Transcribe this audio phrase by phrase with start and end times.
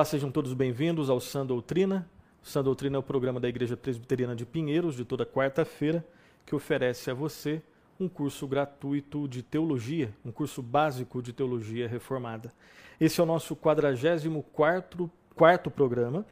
[0.00, 2.08] Olá, sejam todos bem-vindos ao Sã Doutrina.
[2.42, 6.02] O Sã Doutrina é o programa da Igreja Presbiteriana de Pinheiros, de toda quarta-feira,
[6.46, 7.60] que oferece a você
[8.00, 12.50] um curso gratuito de teologia, um curso básico de teologia reformada.
[12.98, 16.24] Esse é o nosso 44 quarto programa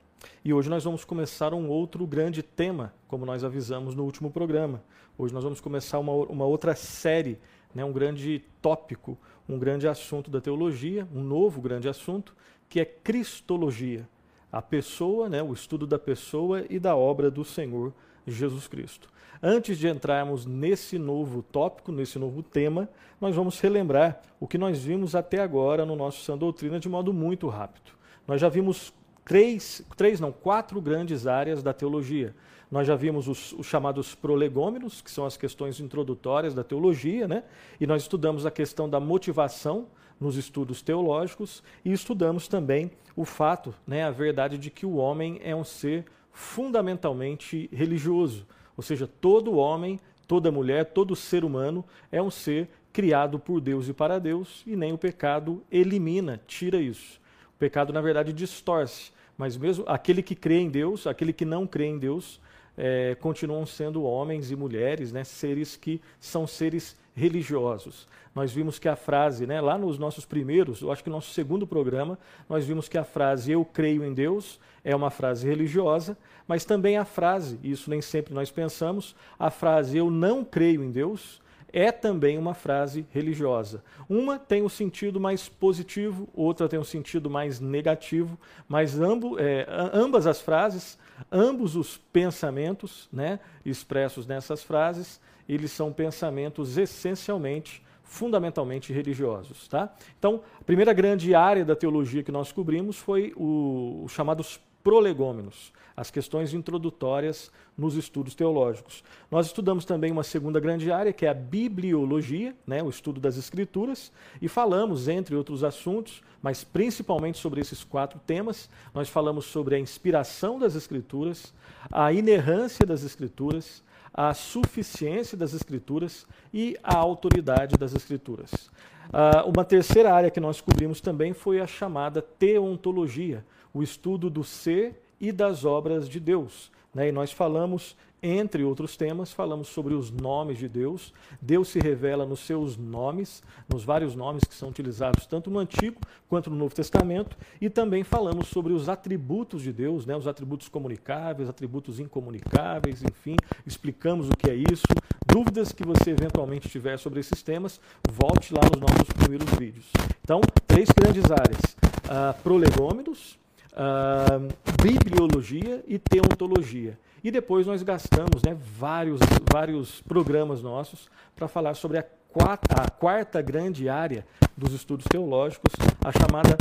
[0.42, 4.82] e hoje nós vamos começar um outro grande tema, como nós avisamos no último programa.
[5.18, 7.38] Hoje nós vamos começar uma, uma outra série,
[7.74, 12.34] né, um grande tópico, um grande assunto da teologia, um novo grande assunto,
[12.68, 14.08] que é Cristologia,
[14.50, 17.92] a pessoa, né, o estudo da pessoa e da obra do Senhor
[18.26, 19.08] Jesus Cristo.
[19.42, 22.88] Antes de entrarmos nesse novo tópico, nesse novo tema,
[23.20, 27.12] nós vamos relembrar o que nós vimos até agora no nosso Sã Doutrina de modo
[27.12, 27.92] muito rápido.
[28.26, 28.92] Nós já vimos
[29.24, 32.34] três, três não, quatro grandes áreas da teologia.
[32.70, 37.44] Nós já vimos os, os, chamados prolegômenos, que são as questões introdutórias da teologia, né?
[37.80, 39.86] e nós estudamos a questão da motivação
[40.20, 45.40] nos estudos teológicos e estudamos também o fato, né, a verdade de que o homem
[45.42, 48.46] é um ser fundamentalmente religioso.
[48.76, 53.88] Ou seja, todo homem, toda mulher, todo ser humano é um ser criado por Deus
[53.88, 57.20] e para Deus, e nem o pecado elimina, tira isso.
[57.54, 59.12] O pecado, na verdade, distorce.
[59.36, 62.40] Mas mesmo aquele que crê em Deus, aquele que não crê em Deus,
[62.78, 68.06] é, continuam sendo homens e mulheres, né, seres que são seres religiosos.
[68.32, 71.32] Nós vimos que a frase, né, lá nos nossos primeiros, eu acho que no nosso
[71.32, 72.16] segundo programa,
[72.48, 76.96] nós vimos que a frase eu creio em Deus é uma frase religiosa, mas também
[76.96, 81.40] a frase, isso nem sempre nós pensamos, a frase eu não creio em Deus
[81.72, 83.82] é também uma frase religiosa.
[84.08, 89.66] Uma tem um sentido mais positivo, outra tem um sentido mais negativo, mas ambo, é,
[89.92, 90.98] ambas as frases,
[91.30, 99.68] ambos os pensamentos né, expressos nessas frases, eles são pensamentos essencialmente, fundamentalmente religiosos.
[99.68, 99.94] Tá?
[100.18, 105.70] Então, a primeira grande área da teologia que nós cobrimos foi o, os chamados prolegômenos,
[105.94, 109.04] as questões introdutórias nos estudos teológicos.
[109.30, 113.36] Nós estudamos também uma segunda grande área, que é a bibliologia, né, o estudo das
[113.36, 114.10] escrituras,
[114.40, 119.78] e falamos, entre outros assuntos, mas principalmente sobre esses quatro temas, nós falamos sobre a
[119.78, 121.52] inspiração das escrituras,
[121.92, 123.82] a inerrância das escrituras,
[124.14, 128.70] a suficiência das Escrituras e a autoridade das Escrituras.
[129.08, 133.44] Uh, uma terceira área que nós cobrimos também foi a chamada teontologia,
[133.78, 136.70] o estudo do ser e das obras de Deus.
[136.92, 137.08] Né?
[137.08, 141.12] E nós falamos entre outros temas, falamos sobre os nomes de Deus.
[141.40, 146.00] Deus se revela nos seus nomes, nos vários nomes que são utilizados tanto no Antigo
[146.28, 150.68] quanto no Novo Testamento, e também falamos sobre os atributos de Deus, né, os atributos
[150.68, 154.86] comunicáveis, atributos incomunicáveis, enfim, explicamos o que é isso.
[155.24, 159.86] Dúvidas que você eventualmente tiver sobre esses temas, volte lá nos nossos primeiros vídeos.
[160.22, 163.38] Então, três grandes áreas: uh, prolegômenos,
[163.78, 166.98] uh, bibliologia e teontologia.
[167.22, 169.20] E depois nós gastamos né, vários,
[169.52, 175.72] vários programas nossos para falar sobre a quarta, a quarta grande área dos estudos teológicos,
[176.04, 176.56] a chamada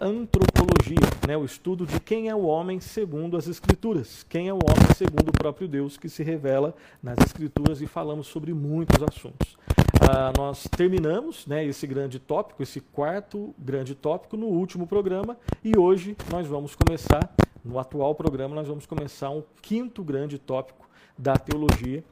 [0.00, 4.56] antropologia, né, o estudo de quem é o homem segundo as Escrituras, quem é o
[4.56, 9.56] homem segundo o próprio Deus que se revela nas Escrituras e falamos sobre muitos assuntos.
[10.04, 15.36] Ah, nós terminamos né, esse grande tópico, esse quarto grande tópico, no último programa.
[15.62, 17.32] E hoje nós vamos começar
[17.64, 22.02] no atual programa, nós vamos começar um quinto grande tópico da teologia,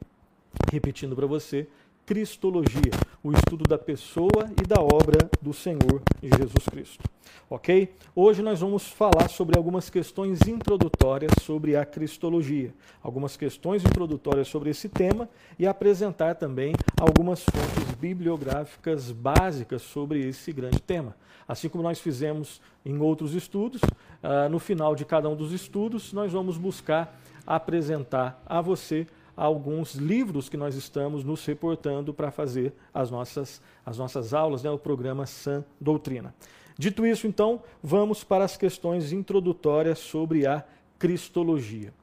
[0.71, 1.67] repetindo para você,
[2.11, 2.91] Cristologia,
[3.23, 7.09] o estudo da pessoa e da obra do Senhor Jesus Cristo.
[7.49, 7.95] Ok?
[8.13, 14.71] Hoje nós vamos falar sobre algumas questões introdutórias sobre a Cristologia, algumas questões introdutórias sobre
[14.71, 21.15] esse tema e apresentar também algumas fontes bibliográficas básicas sobre esse grande tema.
[21.47, 26.11] Assim como nós fizemos em outros estudos, uh, no final de cada um dos estudos,
[26.11, 27.17] nós vamos buscar
[27.47, 33.97] apresentar a você alguns livros que nós estamos nos reportando para fazer as nossas, as
[33.97, 36.33] nossas aulas, né, o programa San Doutrina.
[36.77, 40.63] Dito isso, então, vamos para as questões introdutórias sobre a
[40.97, 41.93] Cristologia.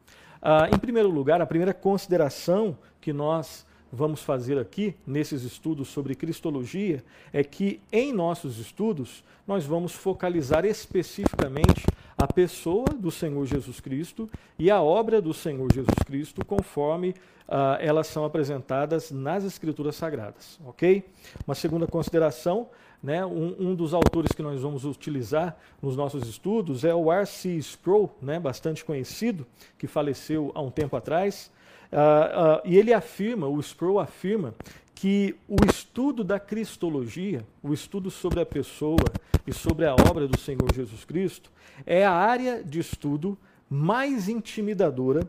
[0.41, 6.15] Ah, em primeiro lugar, a primeira consideração que nós vamos fazer aqui, nesses estudos sobre
[6.15, 7.03] Cristologia,
[7.33, 11.87] é que em nossos estudos nós vamos focalizar especificamente
[12.19, 14.29] a pessoa do Senhor Jesus Cristo
[14.59, 20.59] e a obra do Senhor Jesus Cristo, conforme uh, elas são apresentadas nas Escrituras Sagradas.
[20.67, 21.05] Ok?
[21.47, 22.69] Uma segunda consideração.
[23.01, 27.57] Né, um, um, dos autores que nós vamos utilizar nos nossos estudos é o R.C.
[27.59, 29.47] Sproul, né, bastante conhecido,
[29.79, 31.49] que faleceu há um tempo atrás.
[31.93, 34.53] Uh, uh, e ele afirma, o Sproul afirma,
[35.01, 39.05] que o estudo da cristologia, o estudo sobre a pessoa
[39.47, 41.53] e sobre a obra do Senhor Jesus Cristo,
[41.87, 43.39] é a área de estudo
[43.71, 45.21] mais intimidadora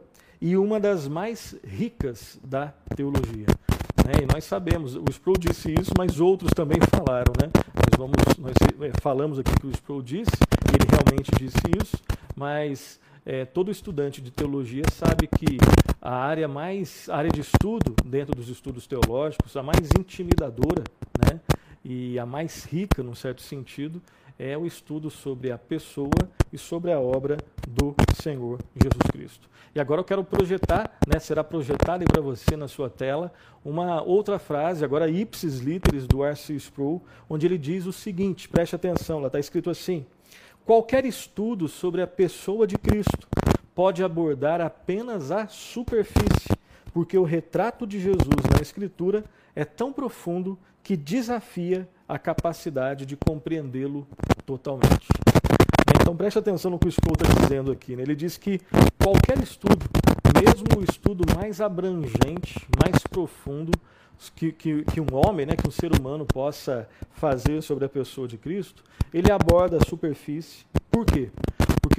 [0.41, 3.45] e uma das mais ricas da teologia.
[4.03, 4.23] Né?
[4.23, 7.31] E nós sabemos, o Sproul disse isso, mas outros também falaram.
[7.39, 7.51] Né?
[7.53, 10.31] Nós, vamos, nós é, falamos aqui que o Sproul disse,
[10.73, 11.95] ele realmente disse isso,
[12.35, 15.59] mas é, todo estudante de teologia sabe que
[16.01, 20.83] a área mais a área de estudo dentro dos estudos teológicos, a mais intimidadora,
[21.17, 21.39] né,
[21.83, 24.01] e a mais rica, num certo sentido,
[24.37, 26.09] é o estudo sobre a pessoa
[26.51, 27.37] e sobre a obra
[27.67, 29.49] do Senhor Jesus Cristo.
[29.75, 33.31] E agora eu quero projetar, né, será projetada para você na sua tela,
[33.63, 36.55] uma outra frase, agora ipsis literis do R.C.
[36.55, 40.05] Sproul, onde ele diz o seguinte, preste atenção, lá está escrito assim,
[40.65, 43.27] qualquer estudo sobre a pessoa de Cristo
[43.79, 46.49] pode abordar apenas a superfície,
[46.91, 49.23] porque o retrato de Jesus na Escritura
[49.55, 54.05] é tão profundo que desafia a capacidade de compreendê-lo
[54.45, 55.07] totalmente.
[55.95, 57.95] Então preste atenção no que o Sproul está dizendo aqui.
[57.95, 58.03] Né?
[58.03, 58.59] Ele diz que
[59.01, 59.85] qualquer estudo,
[60.35, 63.71] mesmo o estudo mais abrangente, mais profundo,
[64.35, 68.27] que, que, que, um homem, né, que um ser humano possa fazer sobre a pessoa
[68.27, 68.83] de Cristo,
[69.13, 70.65] ele aborda a superfície.
[70.91, 71.29] Por quê?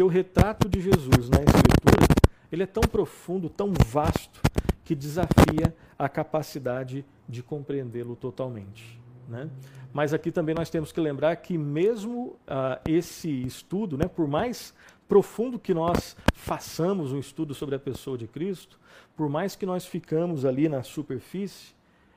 [0.00, 2.06] Porque o retrato de Jesus na Escritura
[2.50, 4.40] ele é tão profundo, tão vasto,
[4.82, 8.98] que desafia a capacidade de compreendê-lo totalmente.
[9.28, 9.50] Né?
[9.92, 14.72] Mas aqui também nós temos que lembrar que mesmo uh, esse estudo, né, por mais
[15.06, 18.80] profundo que nós façamos um estudo sobre a pessoa de Cristo,
[19.14, 21.74] por mais que nós ficamos ali na superfície,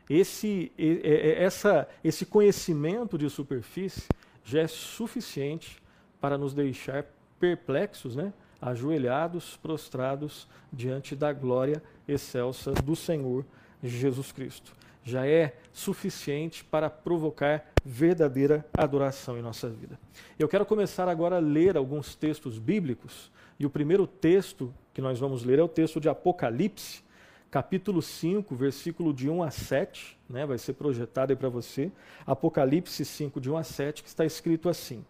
[0.09, 4.07] esse, essa, esse conhecimento de superfície
[4.41, 5.83] já é suficiente
[6.21, 7.05] para nos deixar
[7.43, 8.31] perplexos, né?
[8.61, 13.43] ajoelhados, prostrados diante da glória excelsa do Senhor
[13.83, 14.71] Jesus Cristo
[15.03, 19.99] já é suficiente para provocar verdadeira adoração em nossa vida.
[20.39, 23.29] Eu quero começar agora a ler alguns textos bíblicos,
[23.59, 27.03] e o primeiro texto que nós vamos ler é o texto de Apocalipse,
[27.51, 31.91] capítulo 5, versículo de 1 a 7, né, vai ser projetado aí para você.
[32.25, 35.05] Apocalipse 5, de 1 a 7, que está escrito assim: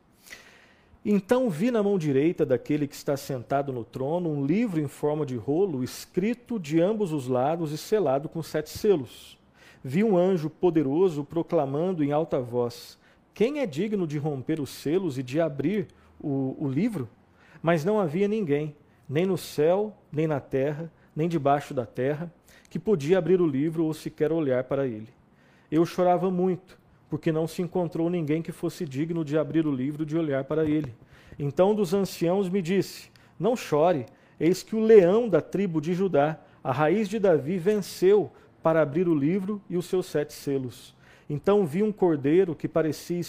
[1.05, 5.25] Então vi na mão direita daquele que está sentado no trono um livro em forma
[5.25, 9.37] de rolo, escrito de ambos os lados e selado com sete selos
[9.83, 12.97] vi um anjo poderoso proclamando em alta voz:
[13.33, 15.87] Quem é digno de romper os selos e de abrir
[16.19, 17.09] o, o livro?
[17.61, 18.75] Mas não havia ninguém,
[19.07, 22.31] nem no céu, nem na terra, nem debaixo da terra,
[22.69, 25.09] que podia abrir o livro ou sequer olhar para ele.
[25.69, 26.77] Eu chorava muito,
[27.13, 30.65] porque não se encontrou ninguém que fosse digno de abrir o livro de olhar para
[30.65, 30.95] ele.
[31.37, 34.07] Então dos anciãos me disse: Não chore,
[34.39, 38.31] eis que o leão da tribo de Judá, a raiz de Davi, venceu
[38.63, 40.95] para abrir o livro e os seus sete selos.
[41.29, 43.21] Então vi um cordeiro que parecia,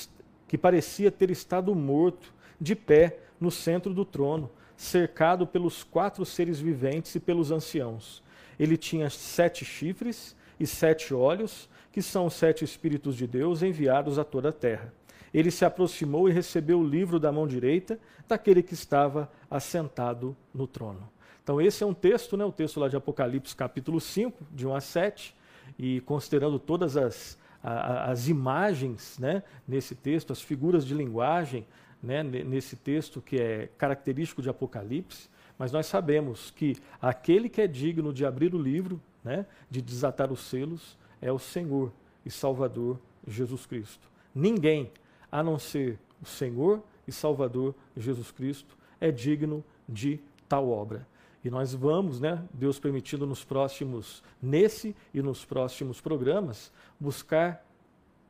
[0.48, 6.58] que parecia ter estado morto, de pé, no centro do trono, cercado pelos quatro seres
[6.58, 8.22] viventes e pelos anciãos.
[8.58, 14.18] Ele tinha sete chifres e sete olhos, que são os sete Espíritos de Deus enviados
[14.18, 14.92] a toda a terra.
[15.32, 20.66] Ele se aproximou e recebeu o livro da mão direita daquele que estava assentado no
[20.66, 21.08] trono.
[21.40, 24.74] Então, esse é um texto, né, o texto lá de Apocalipse, capítulo 5, de 1
[24.74, 25.36] a 7,
[25.78, 31.64] e considerando todas as, a, as imagens né, nesse texto, as figuras de linguagem
[32.02, 37.68] né, nesse texto que é característico de Apocalipse, mas nós sabemos que aquele que é
[37.68, 41.90] digno de abrir o livro, né, de desatar os selos, é o Senhor
[42.24, 44.10] e Salvador Jesus Cristo.
[44.34, 44.92] Ninguém,
[45.32, 51.06] a não ser o Senhor e Salvador Jesus Cristo, é digno de tal obra.
[51.42, 57.66] E nós vamos, né, Deus permitindo nos próximos, nesse e nos próximos programas, buscar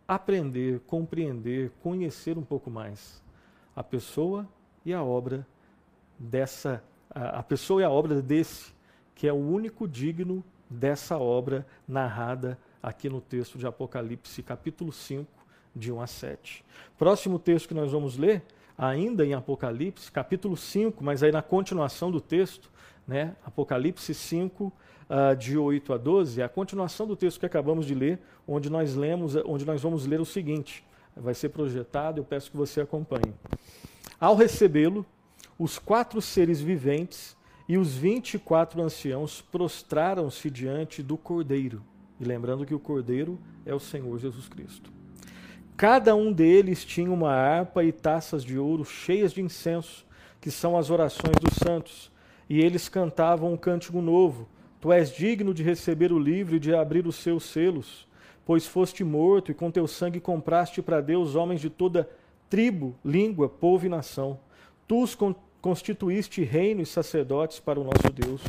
[0.07, 3.21] aprender, compreender, conhecer um pouco mais
[3.75, 4.47] a pessoa
[4.85, 5.45] e a obra
[6.17, 8.73] dessa, a, a pessoa e a obra desse,
[9.17, 15.27] que é o único digno dessa obra narrada aqui no texto de Apocalipse, capítulo 5,
[15.75, 16.63] de 1 a 7.
[16.99, 18.43] Próximo texto que nós vamos ler,
[18.77, 22.71] ainda em Apocalipse, capítulo 5, mas aí na continuação do texto,
[23.09, 23.35] né?
[23.45, 24.73] Apocalipse 5, uh,
[25.09, 28.69] ah, de 8 a 12, é a continuação do texto que acabamos de ler, onde
[28.69, 30.85] nós lemos, onde nós vamos ler o seguinte.
[31.17, 33.33] Vai ser projetado, eu peço que você acompanhe.
[34.21, 35.07] Ao recebê-lo,
[35.59, 37.35] os quatro seres viventes
[37.67, 41.83] e os vinte e quatro anciãos prostraram-se diante do Cordeiro.
[42.25, 44.91] E lembrando que o Cordeiro é o Senhor Jesus Cristo.
[45.77, 50.07] Cada um deles tinha uma harpa e taças de ouro cheias de incenso,
[50.41, 52.11] que são as orações dos santos
[52.49, 54.49] e eles cantavam um cântico novo.
[54.81, 58.07] Tu és digno de receber o livro e de abrir os seus selos,
[58.45, 62.09] pois foste morto e com teu sangue compraste para Deus homens de toda
[62.49, 64.39] tribo, língua, povo e nação.
[64.87, 65.17] Tu os
[65.61, 68.43] constituíste reino e sacerdotes para o nosso Deus,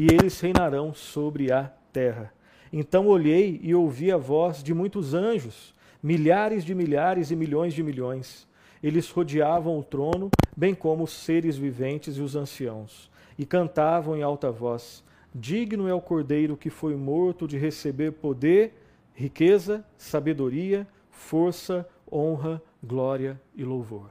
[0.00, 2.32] e eles reinarão sobre a terra.
[2.72, 7.82] Então olhei e ouvi a voz de muitos anjos, milhares de milhares e milhões de
[7.82, 8.46] milhões.
[8.82, 14.22] Eles rodeavam o trono, bem como os seres viventes e os anciãos, e cantavam em
[14.22, 18.74] alta voz: Digno é o cordeiro que foi morto de receber poder,
[19.14, 24.10] riqueza, sabedoria, força, honra, glória e louvor.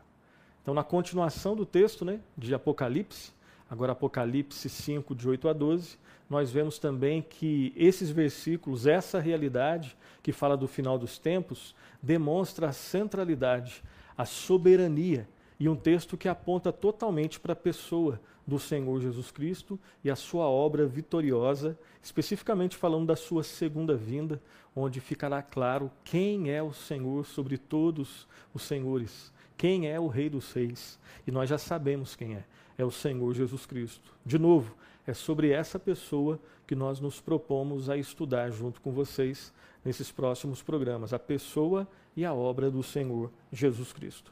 [0.61, 3.31] Então, na continuação do texto né, de Apocalipse,
[3.69, 5.97] agora Apocalipse 5, de 8 a 12,
[6.29, 12.69] nós vemos também que esses versículos, essa realidade que fala do final dos tempos, demonstra
[12.69, 13.83] a centralidade,
[14.15, 15.27] a soberania
[15.59, 20.15] e um texto que aponta totalmente para a pessoa do Senhor Jesus Cristo e a
[20.15, 24.41] sua obra vitoriosa, especificamente falando da sua segunda vinda,
[24.75, 30.29] onde ficará claro quem é o Senhor sobre todos os senhores, quem é o Rei
[30.29, 30.99] dos Reis.
[31.27, 32.43] E nós já sabemos quem é:
[32.77, 34.11] é o Senhor Jesus Cristo.
[34.25, 34.75] De novo,
[35.09, 39.51] é sobre essa pessoa que nós nos propomos a estudar junto com vocês
[39.83, 44.31] nesses próximos programas, a pessoa e a obra do Senhor Jesus Cristo.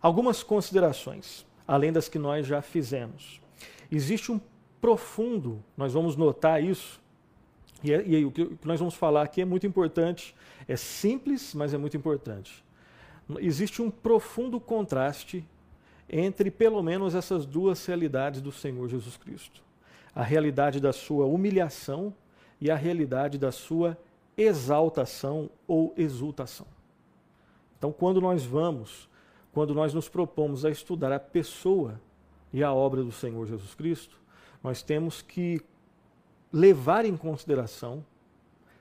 [0.00, 3.40] Algumas considerações, além das que nós já fizemos.
[3.90, 4.40] Existe um
[4.80, 7.00] profundo, nós vamos notar isso,
[7.82, 10.36] e, é, e o que nós vamos falar aqui é muito importante,
[10.68, 12.64] é simples, mas é muito importante.
[13.40, 15.44] Existe um profundo contraste
[16.08, 19.62] entre pelo menos essas duas realidades do Senhor Jesus Cristo
[20.14, 22.14] a realidade da sua humilhação
[22.60, 23.96] e a realidade da sua
[24.36, 26.66] exaltação ou exultação.
[27.78, 29.08] Então, quando nós vamos,
[29.52, 32.00] quando nós nos propomos a estudar a pessoa
[32.52, 34.16] e a obra do Senhor Jesus Cristo,
[34.62, 35.60] nós temos que
[36.52, 38.04] levar em consideração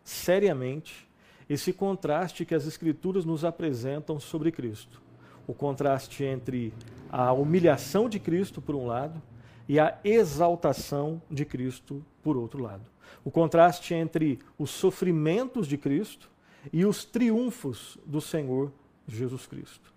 [0.03, 1.09] seriamente
[1.49, 5.01] esse contraste que as Escrituras nos apresentam sobre Cristo.
[5.47, 6.73] O contraste entre
[7.11, 9.21] a humilhação de Cristo, por um lado,
[9.67, 12.85] e a exaltação de Cristo, por outro lado.
[13.23, 16.29] O contraste entre os sofrimentos de Cristo
[16.71, 18.71] e os triunfos do Senhor
[19.07, 19.93] Jesus Cristo.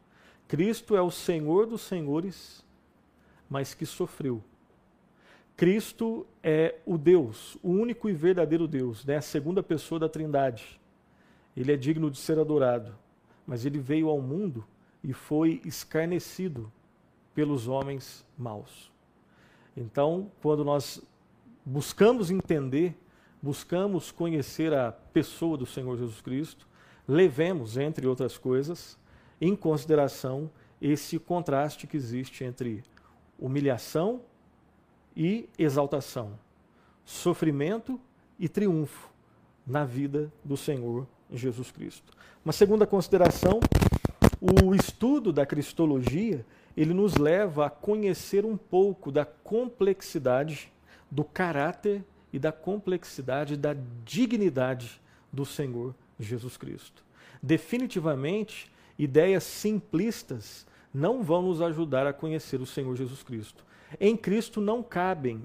[0.46, 2.64] Cristo é o Senhor dos senhores,
[3.48, 4.42] mas que sofreu.
[5.56, 9.16] Cristo é o Deus, o único e verdadeiro Deus, né?
[9.16, 10.80] a segunda pessoa da Trindade.
[11.56, 12.94] Ele é digno de ser adorado,
[13.46, 14.64] mas ele veio ao mundo
[15.02, 16.72] e foi escarnecido
[17.34, 18.90] pelos homens maus.
[19.76, 21.02] Então, quando nós
[21.64, 22.96] buscamos entender,
[23.42, 26.66] buscamos conhecer a pessoa do Senhor Jesus Cristo,
[27.06, 28.98] levemos, entre outras coisas,
[29.40, 30.50] em consideração
[30.80, 32.82] esse contraste que existe entre
[33.38, 34.20] humilhação
[35.16, 36.38] e exaltação,
[37.04, 38.00] sofrimento
[38.38, 39.10] e triunfo
[39.66, 42.12] na vida do Senhor Jesus Cristo.
[42.44, 43.60] Uma segunda consideração,
[44.40, 46.44] o estudo da cristologia
[46.76, 50.72] ele nos leva a conhecer um pouco da complexidade
[51.10, 55.00] do caráter e da complexidade da dignidade
[55.32, 57.04] do Senhor Jesus Cristo.
[57.42, 63.64] Definitivamente, ideias simplistas não vão nos ajudar a conhecer o Senhor Jesus Cristo.
[64.00, 65.44] Em Cristo não cabem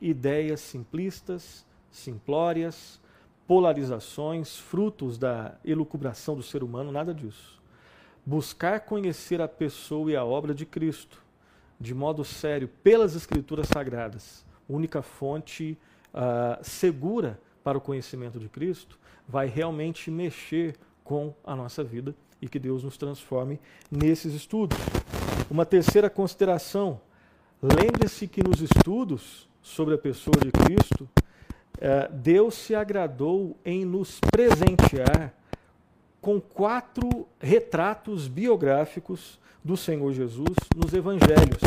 [0.00, 3.00] ideias simplistas, simplórias,
[3.46, 7.62] polarizações, frutos da elucubração do ser humano, nada disso
[8.24, 11.24] buscar conhecer a pessoa e a obra de Cristo
[11.78, 15.76] de modo sério pelas Escrituras Sagradas, única fonte
[16.14, 22.48] uh, segura para o conhecimento de Cristo, vai realmente mexer com a nossa vida e
[22.48, 24.78] que Deus nos transforme nesses estudos.
[25.50, 27.00] Uma terceira consideração:
[27.60, 34.20] lembre-se que nos estudos sobre a pessoa de Cristo, uh, Deus se agradou em nos
[34.20, 35.34] presentear
[36.24, 41.60] com quatro retratos biográficos do Senhor Jesus nos evangelhos,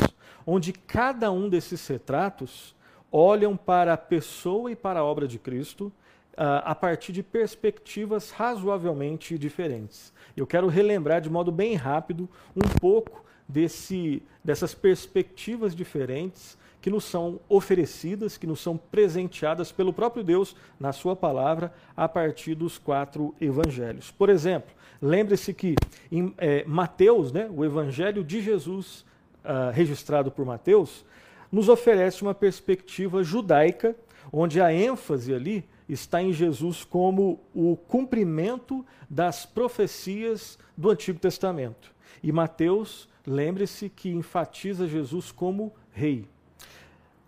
[0.47, 2.75] onde cada um desses retratos
[3.11, 5.93] olham para a pessoa e para a obra de Cristo
[6.33, 10.11] uh, a partir de perspectivas razoavelmente diferentes.
[10.35, 16.57] Eu quero relembrar de modo bem rápido um pouco desse, dessas perspectivas diferentes
[16.87, 22.07] que nos são oferecidas, que nos são presenteadas pelo próprio Deus na Sua palavra a
[22.07, 24.09] partir dos quatro evangelhos.
[24.09, 25.75] Por exemplo, lembre-se que
[26.09, 29.05] em é, Mateus, né, o evangelho de Jesus,
[29.43, 31.03] uh, registrado por Mateus,
[31.51, 33.93] nos oferece uma perspectiva judaica,
[34.31, 41.93] onde a ênfase ali está em Jesus como o cumprimento das profecias do Antigo Testamento.
[42.23, 46.25] E Mateus, lembre-se que enfatiza Jesus como rei.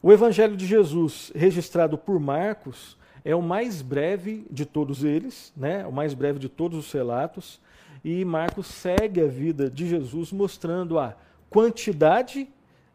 [0.02, 5.86] O Evangelho de Jesus, registrado por Marcos, é o mais breve de todos eles, né?
[5.86, 7.60] o mais breve de todos os relatos,
[8.02, 11.18] e Marcos segue a vida de Jesus mostrando a
[11.50, 12.48] quantidade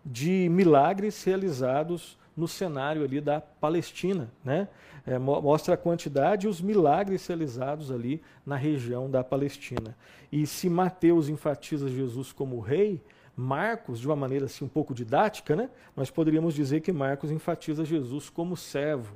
[0.02, 4.66] de milagres realizados no cenário ali da Palestina, né?
[5.06, 9.94] É, mostra a quantidade e os milagres realizados ali na região da Palestina.
[10.32, 13.02] E se Mateus enfatiza Jesus como rei,
[13.36, 15.68] Marcos, de uma maneira assim um pouco didática, né?
[15.96, 19.14] Nós poderíamos dizer que Marcos enfatiza Jesus como servo.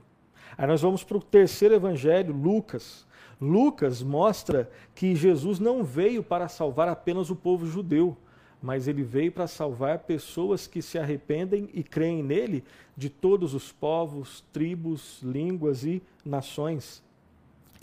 [0.57, 3.07] Aí nós vamos para o terceiro evangelho, Lucas.
[3.41, 8.17] Lucas mostra que Jesus não veio para salvar apenas o povo judeu,
[8.61, 12.65] mas ele veio para salvar pessoas que se arrependem e creem nele
[12.97, 17.03] de todos os povos, tribos, línguas e nações.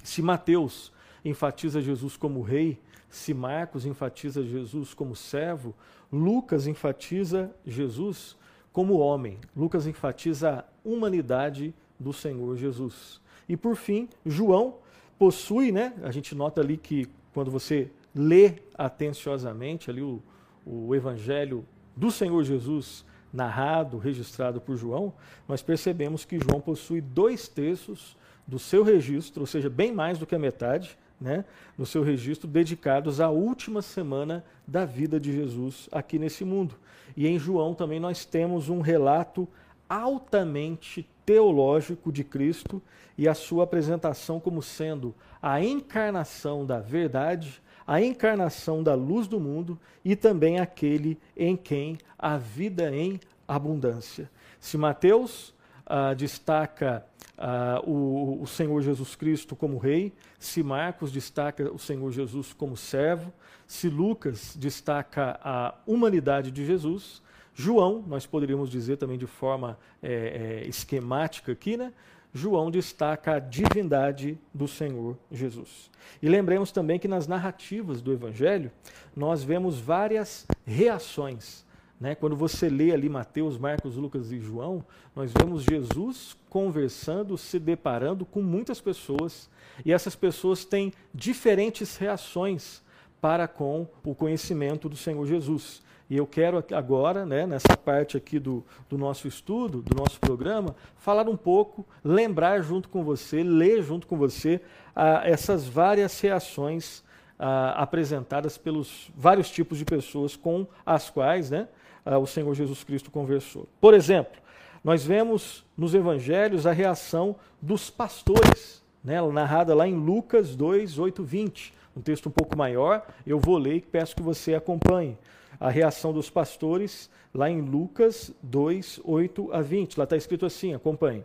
[0.04, 0.92] Se Mateus
[1.24, 2.78] enfatiza Jesus como rei,
[3.10, 5.74] se Marcos enfatiza Jesus como servo,
[6.16, 8.38] Lucas enfatiza Jesus
[8.72, 9.38] como homem.
[9.56, 13.20] Lucas enfatiza a humanidade do Senhor Jesus.
[13.50, 14.76] E por fim, João
[15.20, 15.94] possui, né?
[16.04, 20.22] A gente nota ali que quando você lê atenciosamente ali o,
[20.66, 25.14] o evangelho do Senhor Jesus narrado, registrado por João,
[25.48, 28.16] nós percebemos que João possui dois terços
[28.48, 31.46] do seu registro, ou seja, bem mais do que a metade, né,
[31.78, 36.76] no seu registro, dedicados à última semana da vida de Jesus aqui nesse mundo.
[37.16, 39.48] E em João também nós temos um relato
[39.90, 42.82] altamente teológico de Cristo
[43.18, 49.40] e a sua apresentação como sendo a encarnação da verdade, a encarnação da luz do
[49.40, 54.30] mundo e também aquele em quem a vida em abundância.
[54.60, 55.54] Se Mateus
[55.86, 57.06] ah, destaca
[57.38, 62.76] ah, o, o Senhor Jesus Cristo como rei, se Marcos destaca o Senhor Jesus como
[62.76, 63.32] servo,
[63.68, 67.22] se Lucas destaca a humanidade de Jesus,
[67.54, 71.94] João, nós poderíamos dizer também de forma é, é, esquemática aqui, né?
[72.34, 75.90] João destaca a divindade do Senhor Jesus.
[76.22, 78.70] E lembremos também que nas narrativas do Evangelho,
[79.16, 81.65] nós vemos várias reações.
[82.00, 82.14] Né?
[82.16, 84.84] Quando você lê ali Mateus, Marcos, Lucas e João,
[85.16, 89.50] nós vemos Jesus conversando, se deparando com muitas pessoas,
[89.84, 92.84] e essas pessoas têm diferentes reações
[93.22, 95.82] para com o conhecimento do Senhor Jesus.
[96.10, 100.76] E eu quero agora, né, nessa parte aqui do, do nosso estudo, do nosso programa,
[100.98, 104.62] falar um pouco, lembrar junto com você, ler junto com você
[104.96, 107.04] ah, essas várias reações
[107.40, 111.68] ah, apresentadas pelos vários tipos de pessoas com as quais né,
[112.06, 113.68] ah, o Senhor Jesus Cristo conversou.
[113.82, 114.40] Por exemplo,
[114.84, 121.24] nós vemos nos evangelhos a reação dos pastores, né, narrada lá em Lucas 2, 8,
[121.24, 121.74] 20.
[121.98, 125.18] Um texto um pouco maior, eu vou ler e peço que você acompanhe
[125.60, 129.98] a reação dos pastores lá em Lucas 2, 8 a 20.
[129.98, 131.24] Lá está escrito assim, acompanhe.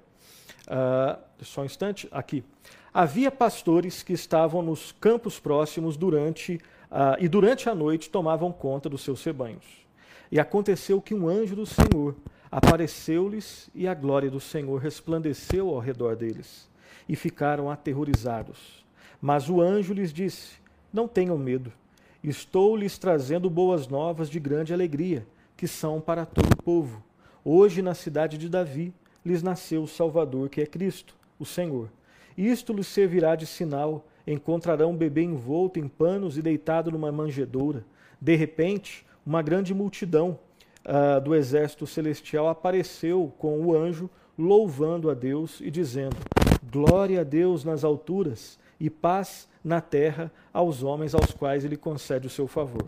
[0.67, 2.45] Uh, só um instante, aqui.
[2.95, 6.57] Havia pastores que estavam nos campos próximos durante
[6.91, 9.65] uh, e durante a noite tomavam conta dos seus rebanhos.
[10.31, 12.15] E aconteceu que um anjo do Senhor
[12.51, 16.69] apareceu-lhes e a glória do Senhor resplandeceu ao redor deles
[17.09, 18.85] e ficaram aterrorizados.
[19.21, 20.55] Mas o anjo lhes disse:
[20.93, 21.73] Não tenham medo.
[22.23, 27.03] Estou lhes trazendo boas novas de grande alegria, que são para todo o povo.
[27.45, 28.93] Hoje, na cidade de Davi,
[29.25, 31.89] lhes nasceu o Salvador, que é Cristo, o Senhor.
[32.37, 37.85] Isto lhes servirá de sinal: encontrarão um bebê envolto em panos e deitado numa manjedoura.
[38.21, 40.39] De repente, uma grande multidão
[40.85, 46.17] uh, do exército celestial apareceu com o anjo, louvando a Deus e dizendo:
[46.71, 52.27] Glória a Deus nas alturas e paz na terra aos homens aos quais ele concede
[52.27, 52.85] o seu favor.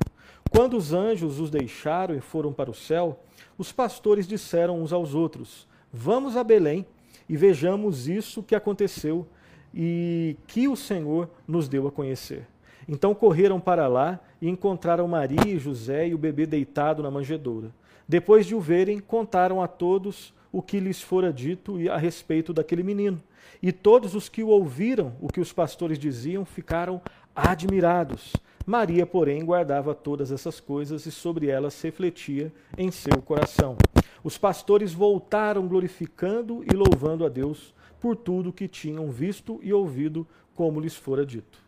[0.51, 3.21] Quando os anjos os deixaram e foram para o céu,
[3.57, 6.87] os pastores disseram uns aos outros: Vamos a Belém
[7.29, 9.27] e vejamos isso que aconteceu
[9.75, 12.47] e que o Senhor nos deu a conhecer.
[12.88, 17.73] Então correram para lá e encontraram Maria e José e o bebê deitado na manjedoura.
[18.09, 22.83] Depois de o verem, contaram a todos o que lhes fora dito a respeito daquele
[22.83, 23.23] menino.
[23.62, 27.01] E todos os que o ouviram, o que os pastores diziam, ficaram
[27.35, 28.33] admirados.
[28.66, 33.77] Maria, porém, guardava todas essas coisas e sobre elas refletia em seu coração.
[34.23, 40.27] Os pastores voltaram glorificando e louvando a Deus por tudo que tinham visto e ouvido,
[40.55, 41.59] como lhes fora dito.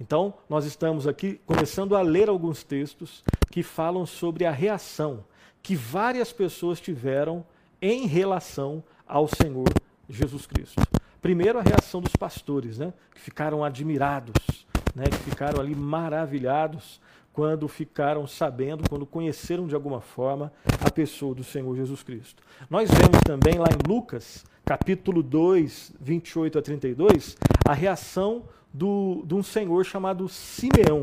[0.00, 5.24] Então, nós estamos aqui começando a ler alguns textos que falam sobre a reação
[5.62, 7.44] que várias pessoas tiveram
[7.80, 9.68] em relação ao Senhor
[10.08, 10.82] Jesus Cristo.
[11.20, 17.00] Primeiro, a reação dos pastores, né, que ficaram admirados, né, que ficaram ali maravilhados
[17.32, 20.52] quando ficaram sabendo, quando conheceram de alguma forma
[20.84, 22.42] a pessoa do Senhor Jesus Cristo.
[22.68, 29.34] Nós vemos também lá em Lucas, capítulo 2, 28 a 32, a reação do, de
[29.34, 31.02] um senhor chamado Simeão.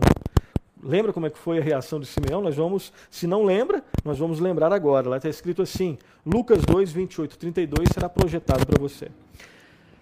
[0.81, 2.41] Lembra como é que foi a reação de Simeão?
[2.41, 5.09] Nós vamos, se não lembra, nós vamos lembrar agora.
[5.09, 9.09] Lá está escrito assim: Lucas 2, 28, 32 será projetado para você.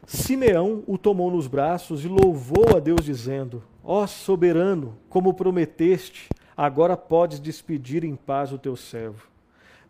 [0.06, 6.30] Simeão o tomou nos braços e louvou a Deus, dizendo: Ó oh, soberano, como prometeste,
[6.56, 9.28] agora podes despedir em paz o teu servo.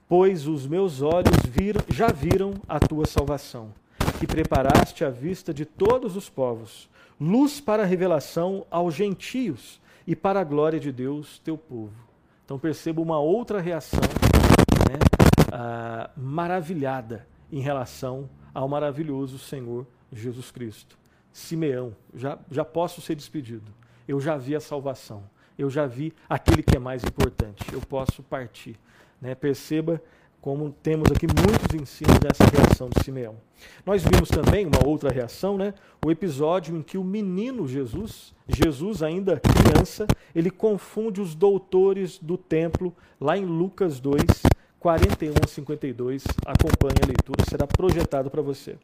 [0.08, 3.74] Pois os meus olhos viram, já viram a tua salvação,
[4.20, 10.16] que preparaste à vista de todos os povos, luz para a revelação aos gentios e
[10.16, 11.94] para a glória de Deus, teu povo.
[12.46, 14.00] Então perceba uma outra reação
[14.90, 15.00] né,
[15.52, 20.98] ah, maravilhada em relação ao maravilhoso Senhor Jesus Cristo.
[21.32, 23.72] Simeão, já, já posso ser despedido.
[24.08, 25.24] Eu já vi a salvação.
[25.58, 27.64] Eu já vi aquele que é mais importante.
[27.74, 28.80] Eu posso partir.
[29.22, 29.36] Né?
[29.36, 30.02] Perceba
[30.48, 33.36] como temos aqui muitos ensinos dessa reação de Simeão.
[33.86, 35.74] Nós vimos também uma outra reação, né?
[36.06, 42.38] o episódio em que o menino Jesus, Jesus ainda criança, ele confunde os doutores do
[42.38, 44.22] templo, lá em Lucas 2,
[44.80, 46.24] 41 a 52.
[46.46, 48.78] Acompanhe a leitura, será projetado para você.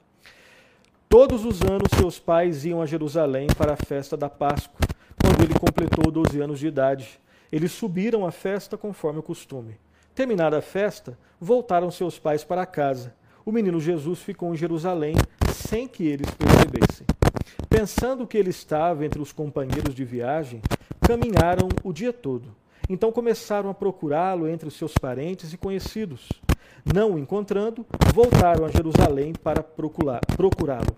[1.08, 4.82] Todos os anos seus pais iam a Jerusalém para a festa da Páscoa,
[5.18, 7.22] quando ele completou 12 anos de idade.
[7.50, 9.78] Eles subiram à festa conforme o costume.
[10.16, 13.16] Terminada a festa, voltaram seus pais para casa.
[13.44, 15.16] O menino Jesus ficou em Jerusalém
[15.52, 17.08] sem que eles percebessem.
[17.68, 20.62] Pensando que ele estava entre os companheiros de viagem,
[21.02, 22.56] caminharam o dia todo.
[22.88, 26.30] Então começaram a procurá-lo entre os seus parentes e conhecidos.
[26.94, 30.96] Não o encontrando, voltaram a Jerusalém para procurá-lo.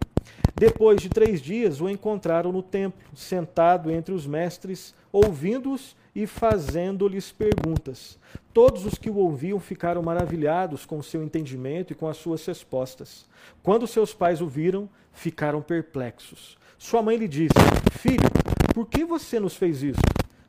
[0.56, 7.30] Depois de três dias, o encontraram no templo, sentado entre os mestres, ouvindo-os e fazendo-lhes
[7.30, 8.18] perguntas.
[8.54, 13.26] Todos os que o ouviam ficaram maravilhados com seu entendimento e com as suas respostas.
[13.62, 16.58] Quando seus pais o viram, ficaram perplexos.
[16.78, 17.54] Sua mãe lhe disse:
[18.00, 18.30] Filho,
[18.74, 20.00] por que você nos fez isso?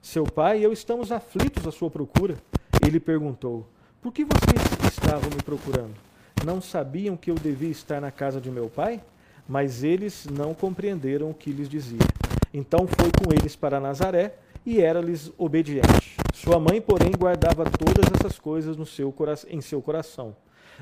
[0.00, 2.36] Seu pai e eu estamos aflitos à sua procura.
[2.86, 3.66] Ele perguntou:
[4.00, 5.94] Por que vocês estavam me procurando?
[6.44, 9.02] Não sabiam que eu devia estar na casa de meu pai?
[9.48, 11.98] Mas eles não compreenderam o que lhes dizia.
[12.52, 16.16] Então foi com eles para Nazaré e era-lhes obediente.
[16.34, 19.14] Sua mãe, porém, guardava todas essas coisas seu
[19.48, 20.34] em seu coração.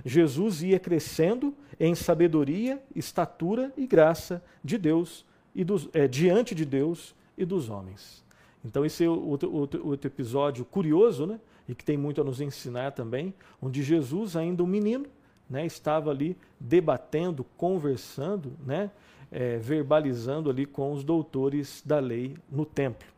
[0.04, 5.24] Jesus ia crescendo em sabedoria, estatura e graça de Deus
[5.54, 8.24] e dos, é, diante de Deus e dos homens.
[8.64, 11.38] Então esse é outro, outro, outro episódio curioso, né?
[11.68, 15.06] E que tem muito a nos ensinar também, onde Jesus, ainda um menino,
[15.48, 18.90] né, estava ali debatendo, conversando, né,
[19.30, 23.08] é, verbalizando ali com os doutores da lei no templo.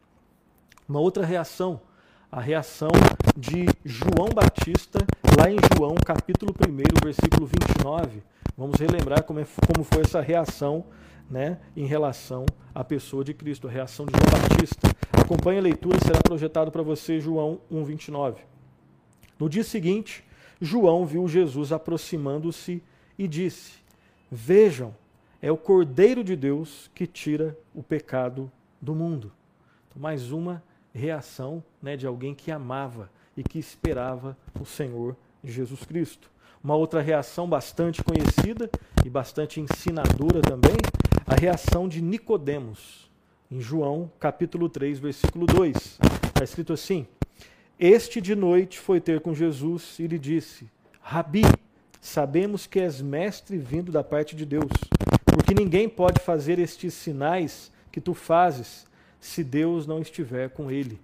[0.89, 1.81] Uma outra reação,
[2.31, 2.91] a reação
[3.37, 5.07] de João Batista,
[5.39, 8.23] lá em João, capítulo 1, versículo 29.
[8.57, 10.85] Vamos relembrar como, é, como foi essa reação
[11.31, 14.89] né, em relação à pessoa de Cristo, a reação de João Batista.
[15.13, 18.37] Acompanhe a leitura, será projetado para você João 1,29.
[19.39, 20.25] No dia seguinte,
[20.61, 22.83] João viu Jesus aproximando-se
[23.19, 23.75] e disse:
[24.31, 24.95] Vejam,
[25.41, 29.33] é o Cordeiro de Deus que tira o pecado do mundo.
[29.89, 30.63] Então, mais uma
[30.95, 35.15] reação né, de alguém que amava e que esperava o Senhor
[35.45, 36.31] Jesus Cristo.
[36.65, 38.69] Uma outra reação bastante conhecida
[39.05, 40.77] e bastante ensinadora também,
[41.27, 43.11] a reação de Nicodemos,
[43.51, 45.99] em João capítulo 3, versículo 2.
[46.29, 47.07] Está escrito assim:
[47.79, 50.67] Este de noite foi ter com Jesus e lhe disse:
[50.99, 51.43] Rabi,
[52.01, 54.71] sabemos que és mestre vindo da parte de Deus,
[55.27, 58.87] porque ninguém pode fazer estes sinais que tu fazes
[59.21, 60.99] se Deus não estiver com ele.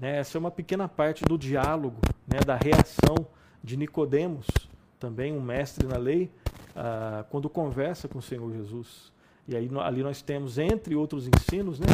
[0.00, 0.18] Né?
[0.18, 3.26] Essa é uma pequena parte do diálogo, né, da reação
[3.62, 4.46] de Nicodemos,
[4.98, 6.30] também um mestre na lei,
[6.74, 9.12] ah, quando conversa com o Senhor Jesus.
[9.46, 11.86] E aí ali nós temos, entre outros ensinos, né,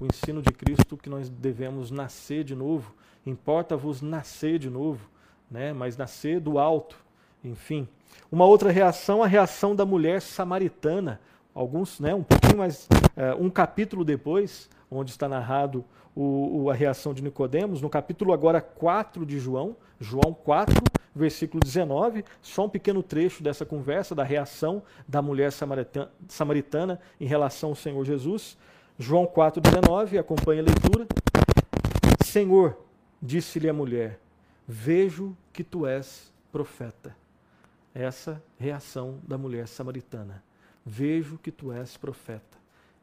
[0.00, 2.94] o ensino de Cristo que nós devemos nascer de novo.
[3.24, 5.08] Importa-vos nascer de novo,
[5.50, 6.96] né, mas nascer do alto.
[7.44, 7.88] Enfim.
[8.30, 11.20] Uma outra reação, a reação da mulher samaritana.
[11.54, 16.74] Alguns, né, um pouquinho mais, uh, um capítulo depois, onde está narrado o, o, a
[16.74, 20.74] reação de Nicodemos, no capítulo agora 4 de João, João 4,
[21.14, 27.26] versículo 19, só um pequeno trecho dessa conversa, da reação da mulher samaritana, samaritana em
[27.26, 28.56] relação ao Senhor Jesus.
[28.98, 31.06] João 4, 19, acompanha a leitura.
[32.24, 32.78] Senhor,
[33.22, 34.18] disse-lhe a mulher,
[34.66, 37.16] vejo que tu és profeta.
[37.94, 40.42] Essa reação da mulher samaritana.
[40.84, 42.58] Vejo que tu és profeta.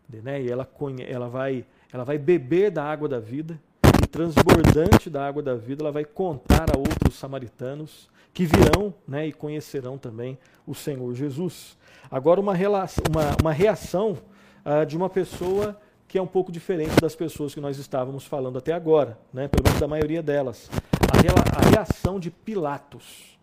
[0.09, 0.41] Né?
[0.41, 0.67] E ela,
[1.07, 3.59] ela vai ela vai beber da água da vida
[4.03, 9.27] e transbordante da água da vida, ela vai contar a outros samaritanos que virão né,
[9.27, 11.75] e conhecerão também o Senhor Jesus.
[12.11, 14.19] Agora, uma, relação, uma, uma reação
[14.63, 18.57] uh, de uma pessoa que é um pouco diferente das pessoas que nós estávamos falando
[18.57, 20.67] até agora, né, pelo menos da maioria delas.
[20.99, 23.37] A, reação de Pilatos.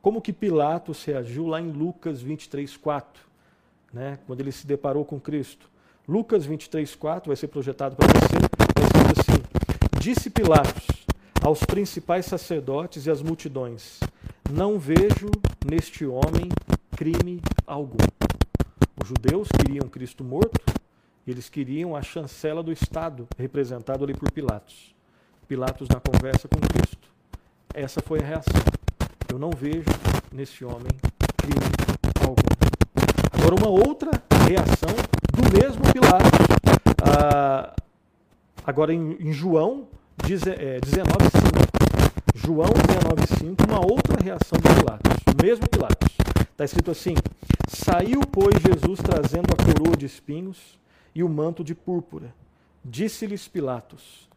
[0.00, 3.24] Como que Pilatos reagiu lá em Lucas 23, 4,
[3.92, 5.68] né, quando ele se deparou com Cristo?
[6.06, 9.42] Lucas 23, 4 vai ser projetado para você, vai assim:
[9.98, 10.86] Disse Pilatos
[11.42, 13.98] aos principais sacerdotes e às multidões:
[14.48, 15.28] Não vejo
[15.68, 16.48] neste homem
[16.96, 17.98] crime algum.
[19.02, 20.71] Os judeus queriam Cristo morto,
[21.26, 24.94] eles queriam a chancela do Estado, representado ali por Pilatos.
[25.46, 27.08] Pilatos na conversa com Cristo.
[27.72, 28.60] Essa foi a reação.
[29.30, 29.88] Eu não vejo
[30.32, 30.90] nesse homem
[31.36, 31.60] crime
[32.20, 32.42] algum.
[33.32, 34.10] Agora, uma outra
[34.48, 34.94] reação
[35.32, 36.30] do mesmo Pilatos.
[37.02, 37.74] Ah,
[38.64, 39.88] agora, em, em João
[40.24, 41.82] é, 19,5.
[42.34, 45.12] João 19,5, uma outra reação de Pilatos.
[45.26, 46.16] O mesmo Pilatos.
[46.50, 47.14] Está escrito assim:
[47.68, 50.81] Saiu, pois, Jesus trazendo a coroa de espinhos
[51.14, 52.34] e o manto de púrpura.
[52.84, 54.28] Disse-lhes Pilatos: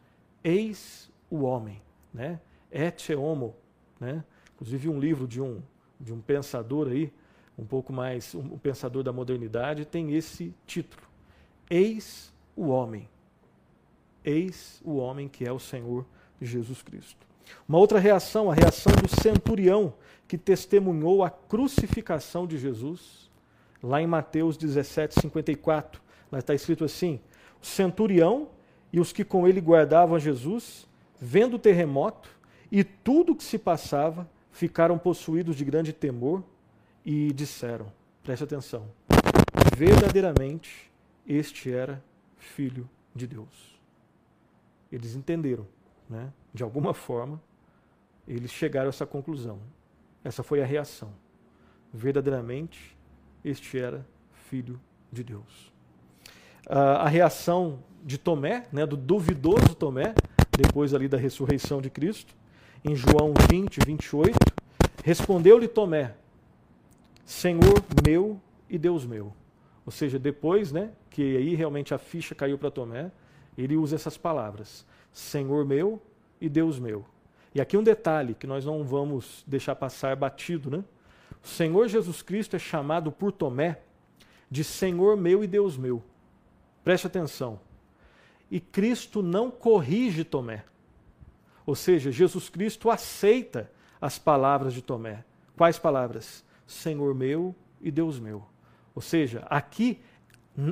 [0.43, 1.81] Eis o homem,
[2.13, 2.39] né?
[2.71, 3.55] Et homo,
[3.99, 4.23] né?
[4.53, 5.61] Inclusive um livro de um
[5.99, 7.11] de um pensador aí,
[7.57, 11.03] um pouco mais um pensador da modernidade, tem esse título:
[11.69, 13.09] Eis o homem.
[14.23, 16.05] Eis o homem que é o Senhor
[16.41, 17.25] Jesus Cristo.
[17.67, 19.93] Uma outra reação, a reação do centurião
[20.27, 23.29] que testemunhou a crucificação de Jesus,
[23.81, 26.01] lá em Mateus 17, 54.
[26.31, 27.19] Lá está escrito assim:
[27.61, 28.49] o centurião
[28.91, 30.87] e os que com ele guardavam Jesus,
[31.19, 32.29] vendo o terremoto
[32.71, 36.43] e tudo o que se passava, ficaram possuídos de grande temor
[37.05, 37.91] e disseram:
[38.23, 38.87] preste atenção,
[39.75, 40.91] verdadeiramente
[41.27, 42.03] este era
[42.37, 43.79] filho de Deus.
[44.91, 45.67] Eles entenderam,
[46.09, 46.31] né?
[46.53, 47.41] de alguma forma,
[48.27, 49.59] eles chegaram a essa conclusão.
[50.23, 51.11] Essa foi a reação.
[51.93, 52.95] Verdadeiramente,
[53.43, 54.79] este era filho
[55.11, 55.74] de Deus
[56.67, 60.13] a reação de Tomé, né, do duvidoso Tomé,
[60.57, 62.35] depois ali da ressurreição de Cristo,
[62.83, 64.37] em João 20, 28,
[65.03, 66.13] respondeu-lhe Tomé,
[67.25, 69.33] Senhor meu e Deus meu.
[69.85, 73.11] Ou seja, depois, né, que aí realmente a ficha caiu para Tomé,
[73.57, 76.01] ele usa essas palavras: Senhor meu
[76.39, 77.05] e Deus meu.
[77.53, 80.83] E aqui um detalhe que nós não vamos deixar passar batido, né?
[81.43, 83.79] O Senhor Jesus Cristo é chamado por Tomé
[84.49, 86.03] de Senhor meu e Deus meu.
[86.85, 87.59] Preste atenção.
[88.49, 90.63] E Cristo não corrige Tomé.
[91.65, 95.25] Ou seja, Jesus Cristo aceita as palavras de Tomé.
[95.57, 96.45] Quais palavras?
[96.67, 98.45] Senhor meu e Deus meu.
[98.93, 99.99] Ou seja, aqui,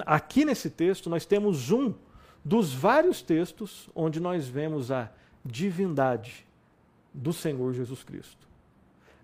[0.05, 1.95] aqui nesse texto nós temos um
[2.45, 5.11] dos vários textos onde nós vemos a
[5.43, 6.45] divindade
[7.11, 8.47] do Senhor Jesus Cristo.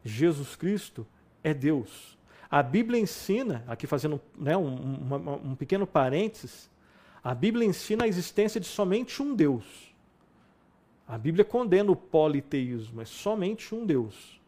[0.04, 1.06] Jesus Cristo
[1.44, 2.18] é Deus.
[2.50, 6.70] A Bíblia ensina, aqui fazendo né, um, um, um pequeno parênteses,
[7.24, 9.94] a Bíblia ensina a existência de somente um Deus.
[11.08, 14.40] A Bíblia condena o politeísmo, é somente um Deus.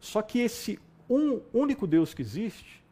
[0.00, 2.82] Só que esse um único Deus que existe,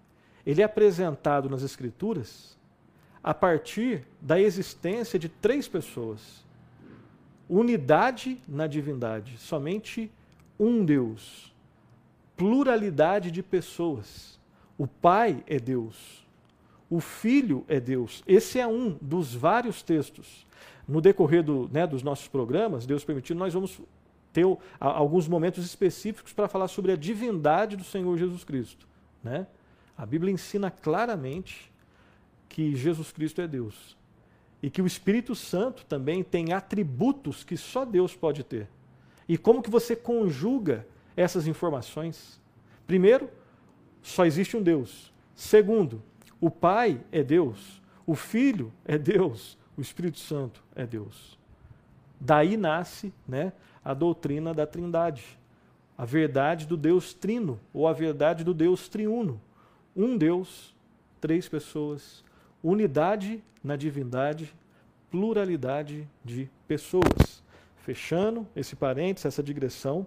[0.46, 2.56] ele é apresentado nas Escrituras
[3.22, 6.44] a partir da existência de três pessoas.
[7.48, 10.12] Unidade na divindade, somente
[10.58, 11.54] um Deus.
[12.36, 14.38] Pluralidade de pessoas.
[14.76, 16.23] O Pai é Deus,
[16.94, 18.22] o Filho é Deus.
[18.24, 20.46] Esse é um dos vários textos.
[20.86, 23.80] No decorrer do, né, dos nossos programas, Deus permitindo, nós vamos
[24.32, 24.44] ter
[24.78, 28.86] alguns momentos específicos para falar sobre a divindade do Senhor Jesus Cristo.
[29.24, 29.44] Né?
[29.98, 31.72] A Bíblia ensina claramente
[32.48, 33.96] que Jesus Cristo é Deus.
[34.62, 38.68] E que o Espírito Santo também tem atributos que só Deus pode ter.
[39.28, 42.40] E como que você conjuga essas informações?
[42.86, 43.28] Primeiro,
[44.00, 45.12] só existe um Deus.
[45.34, 46.00] Segundo,
[46.44, 51.38] o Pai é Deus, o Filho é Deus, o Espírito Santo é Deus.
[52.20, 53.50] Daí nasce né,
[53.82, 55.24] a doutrina da Trindade,
[55.96, 59.40] a verdade do Deus Trino, ou a verdade do Deus Triuno.
[59.96, 60.76] Um Deus,
[61.18, 62.22] três pessoas,
[62.62, 64.54] unidade na divindade,
[65.10, 67.42] pluralidade de pessoas.
[67.78, 70.06] Fechando esse parênteses, essa digressão,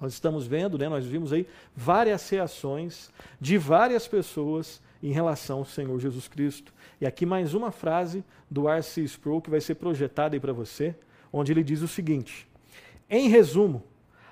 [0.00, 5.64] nós estamos vendo, né, nós vimos aí várias reações de várias pessoas em relação ao
[5.64, 6.72] Senhor Jesus Cristo.
[7.00, 9.02] E aqui mais uma frase do R.C.
[9.02, 10.94] Sproul que vai ser projetada aí para você,
[11.32, 12.46] onde ele diz o seguinte:
[13.10, 13.82] Em resumo,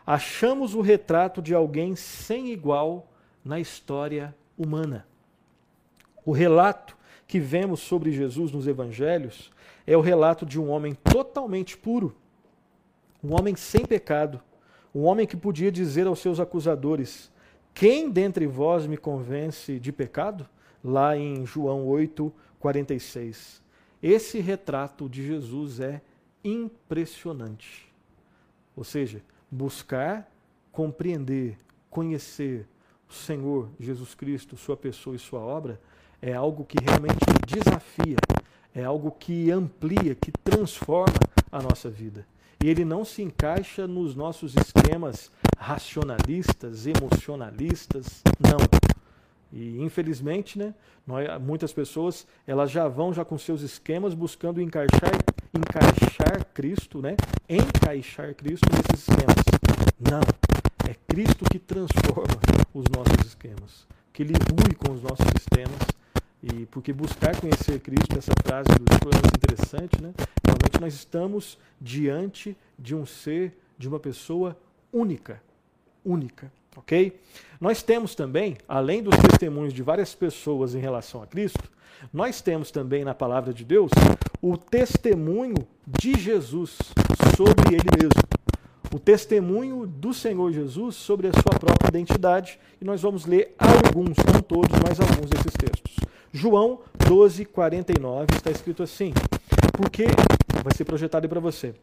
[0.07, 3.11] achamos o retrato de alguém sem igual
[3.45, 5.07] na história humana.
[6.25, 9.51] O relato que vemos sobre Jesus nos evangelhos
[9.87, 12.15] é o relato de um homem totalmente puro,
[13.23, 14.41] um homem sem pecado,
[14.95, 17.31] um homem que podia dizer aos seus acusadores:
[17.75, 20.49] Quem dentre vós me convence de pecado?
[20.83, 23.63] Lá em João 8, 46.
[24.03, 26.01] Esse retrato de Jesus é
[26.43, 27.93] impressionante.
[28.75, 30.31] Ou seja, buscar,
[30.73, 31.59] compreender,
[31.91, 32.67] conhecer
[33.09, 35.81] o Senhor Jesus Cristo, sua pessoa e sua obra,
[36.23, 38.17] é algo que realmente desafia,
[38.75, 41.19] é algo que amplia, que transforma
[41.51, 42.27] a nossa vida.
[42.63, 48.90] E ele não se encaixa nos nossos esquemas racionalistas, emocionalistas, não.
[49.53, 50.75] E infelizmente, né,
[51.41, 55.13] muitas pessoas elas já vão já com seus esquemas buscando encaixar,
[55.55, 57.17] encaixar Cristo, né,
[57.49, 59.45] encaixar Cristo nesses esquemas.
[59.99, 60.21] Não,
[60.89, 62.41] é Cristo que transforma
[62.73, 65.81] os nossos esquemas, que ele rui com os nossos sistemas
[66.43, 70.15] e porque buscar conhecer Cristo, essa frase do Chico é muito interessante, né?
[70.43, 74.57] Realmente nós estamos diante de um ser, de uma pessoa
[74.93, 75.43] única,
[76.05, 77.19] única, ok?
[77.61, 81.71] Nós temos também, além dos testemunhos de várias pessoas em relação a Cristo,
[82.13, 83.91] nós temos também na palavra de Deus
[84.41, 86.79] o testemunho de Jesus
[87.37, 88.23] sobre ele mesmo.
[88.93, 94.17] O testemunho do Senhor Jesus sobre a sua própria identidade, e nós vamos ler alguns,
[94.17, 95.97] não todos, mas alguns desses textos.
[96.33, 99.13] João 12, 49 está escrito assim:
[99.73, 100.07] Porque,
[100.65, 101.75] vai ser projetado para você,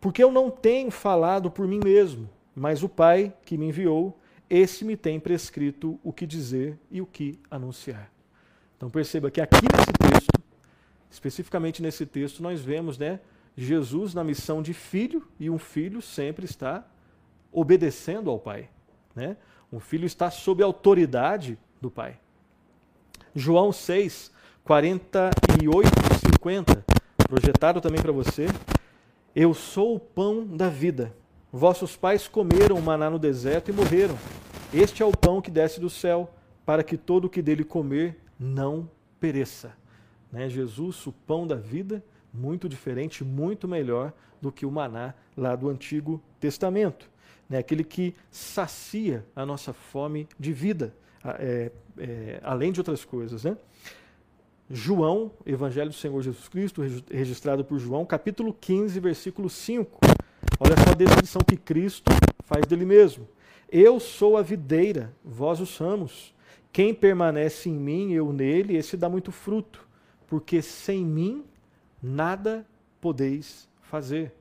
[0.00, 4.16] porque eu não tenho falado por mim mesmo, mas o Pai que me enviou,
[4.48, 8.10] esse me tem prescrito o que dizer e o que anunciar.
[8.76, 10.42] Então perceba que aqui nesse texto,
[11.10, 13.20] especificamente nesse texto, nós vemos né,
[13.56, 16.86] Jesus na missão de filho, e um filho sempre está
[17.52, 18.68] obedecendo ao Pai.
[19.14, 19.36] Né?
[19.72, 22.18] Um filho está sob a autoridade do Pai.
[23.34, 24.30] João 6,
[24.64, 26.84] 48 e 50,
[27.28, 28.46] projetado também para você.
[29.34, 31.14] Eu sou o pão da vida.
[31.56, 34.18] Vossos pais comeram maná no deserto e morreram.
[34.72, 36.28] Este é o pão que desce do céu,
[36.66, 38.90] para que todo o que dele comer não
[39.20, 39.72] pereça.
[40.32, 40.48] Né?
[40.48, 44.12] Jesus, o pão da vida, muito diferente, muito melhor
[44.42, 47.08] do que o maná lá do Antigo Testamento.
[47.48, 47.58] Né?
[47.58, 50.92] Aquele que sacia a nossa fome de vida
[51.24, 53.44] é, é, além de outras coisas.
[53.44, 53.56] Né?
[54.68, 60.13] João, Evangelho do Senhor Jesus Cristo, registrado por João, capítulo 15, versículo 5.
[60.60, 62.10] Olha só a descrição que Cristo
[62.44, 63.28] faz dele mesmo.
[63.70, 66.34] Eu sou a videira, vós os ramos.
[66.72, 69.86] Quem permanece em mim, eu nele, esse dá muito fruto,
[70.26, 71.44] porque sem mim
[72.02, 72.66] nada
[73.00, 74.32] podeis fazer.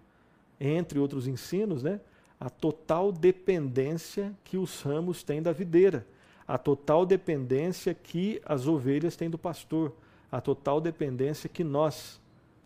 [0.59, 1.99] Entre outros ensinos, né?
[2.39, 6.05] A total dependência que os ramos têm da videira
[6.47, 9.93] a total dependência que as ovelhas têm do pastor,
[10.31, 12.21] a total dependência que nós,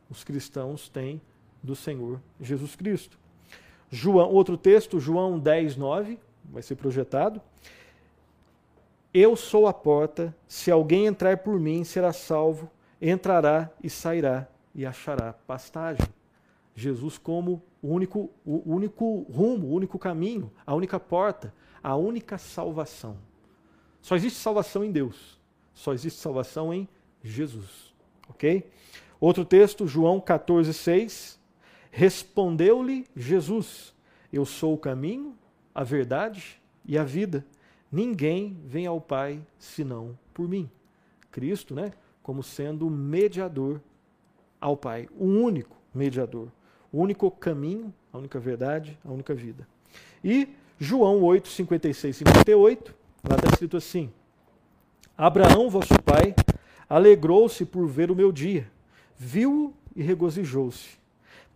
[0.10, 1.21] os cristãos, têm
[1.62, 3.17] do Senhor Jesus Cristo.
[3.89, 7.41] João, outro texto, João 10, 9, vai ser projetado.
[9.13, 12.69] Eu sou a porta, se alguém entrar por mim, será salvo,
[13.02, 16.06] entrará e sairá e achará pastagem.
[16.76, 22.38] Jesus como o único, o único rumo, o único caminho, a única porta, a única
[22.38, 23.17] salvação.
[24.02, 25.39] Só existe salvação em Deus.
[25.73, 26.88] Só existe salvação em
[27.23, 27.93] Jesus.
[28.30, 28.69] Ok?
[29.19, 31.37] Outro texto, João 14, 6.
[31.97, 33.91] Respondeu-lhe Jesus:
[34.31, 35.36] Eu sou o caminho,
[35.73, 37.43] a verdade e a vida.
[37.91, 40.69] Ninguém vem ao Pai senão por mim.
[41.31, 41.91] Cristo, né?
[42.21, 43.81] Como sendo o mediador
[44.62, 46.49] ao Pai, o único mediador,
[46.91, 49.67] o único caminho, a única verdade, a única vida.
[50.23, 52.93] E João 8, 56 e 58
[53.27, 54.13] Lá está escrito assim:
[55.17, 56.36] Abraão, vosso pai,
[56.88, 58.69] alegrou-se por ver o meu dia,
[59.17, 60.96] viu-o e regozijou-se.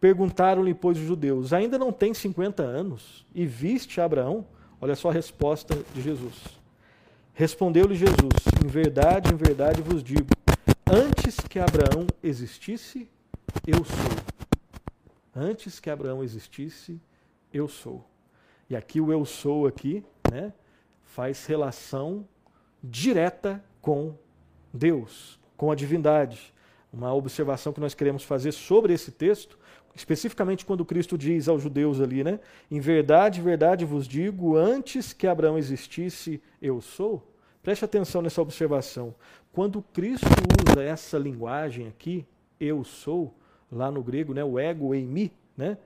[0.02, 4.46] Perguntaram-lhe, pois, os judeus: Ainda não tem 50 anos e viste Abraão?
[4.82, 6.34] Olha só a resposta de Jesus.
[7.36, 8.34] Respondeu-lhe Jesus:
[8.66, 10.28] Em verdade, em verdade vos digo:
[10.92, 13.08] Antes que Abraão existisse,
[13.66, 14.42] eu sou.
[15.34, 17.00] Antes que Abraão existisse,
[17.54, 18.04] eu sou.
[18.68, 20.52] E aqui o eu sou aqui, né?
[21.04, 22.28] faz relação
[22.84, 24.16] direta com
[24.74, 26.54] Deus, com a divindade.
[26.92, 29.58] Uma observação que nós queremos fazer sobre esse texto,
[29.96, 32.40] especificamente quando Cristo diz aos judeus ali, né?
[32.70, 37.28] Em verdade, verdade vos digo, antes que Abraão existisse, eu sou.
[37.62, 39.14] Preste atenção nessa observação.
[39.52, 40.28] Quando Cristo
[40.70, 42.26] usa essa linguagem aqui,
[42.60, 43.36] eu sou,
[43.72, 45.78] lá no grego, né, o ego em mim, né,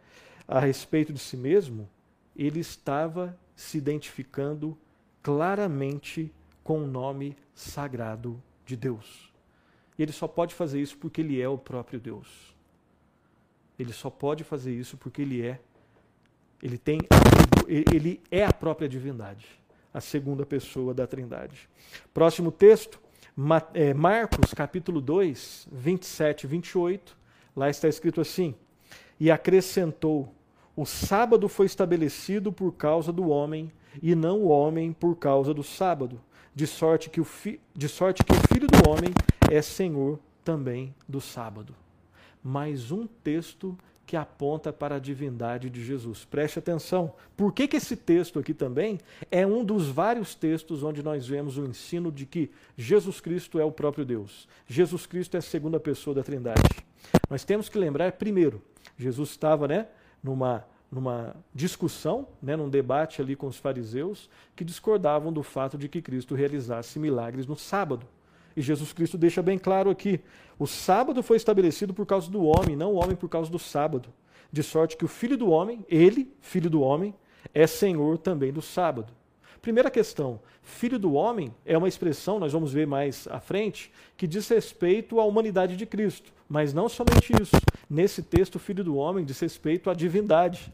[0.48, 1.90] a respeito de si mesmo,
[2.36, 4.78] ele estava se identificando
[5.24, 6.32] claramente
[6.64, 9.32] com o nome sagrado de Deus.
[9.98, 12.55] E ele só pode fazer isso porque ele é o próprio Deus.
[13.78, 15.60] Ele só pode fazer isso porque ele é
[16.62, 17.00] Ele tem
[17.68, 19.48] ele é a própria divindade,
[19.94, 21.70] a segunda pessoa da Trindade.
[22.14, 23.00] Próximo texto,
[23.74, 27.18] é, Marcos, capítulo 2, 27 e 28.
[27.56, 28.56] Lá está escrito assim:
[29.20, 30.34] E acrescentou:
[30.76, 33.72] O sábado foi estabelecido por causa do homem,
[34.02, 36.22] e não o homem por causa do sábado,
[36.54, 39.14] de sorte que o, fi, de sorte que o filho do homem
[39.52, 41.76] é senhor também do sábado.
[42.48, 43.76] Mais um texto
[44.06, 46.26] que aponta para a divindade de Jesus.
[46.26, 47.12] Preste atenção.
[47.36, 49.00] Por que, que esse texto aqui também
[49.32, 53.66] é um dos vários textos onde nós vemos o ensino de que Jesus Cristo é
[53.66, 54.48] o próprio Deus?
[54.68, 56.62] Jesus Cristo é a segunda pessoa da Trindade.
[57.32, 58.62] Nós temos que lembrar, primeiro,
[58.96, 59.88] Jesus estava né,
[60.24, 65.90] numa, numa discussão, né, num debate ali com os fariseus, que discordavam do fato de
[65.90, 68.06] que Cristo realizasse milagres no sábado.
[68.56, 70.20] E Jesus Cristo deixa bem claro aqui:
[70.58, 74.10] o sábado foi estabelecido por causa do homem, não o homem por causa do sábado.
[74.52, 77.14] De sorte que o filho do homem, ele, filho do homem,
[77.54, 79.12] é senhor também do sábado.
[79.62, 84.28] Primeira questão: filho do homem é uma expressão, nós vamos ver mais à frente, que
[84.28, 86.32] diz respeito à humanidade de Cristo.
[86.48, 87.56] Mas não somente isso.
[87.90, 90.72] Nesse texto, filho do homem diz respeito à divindade.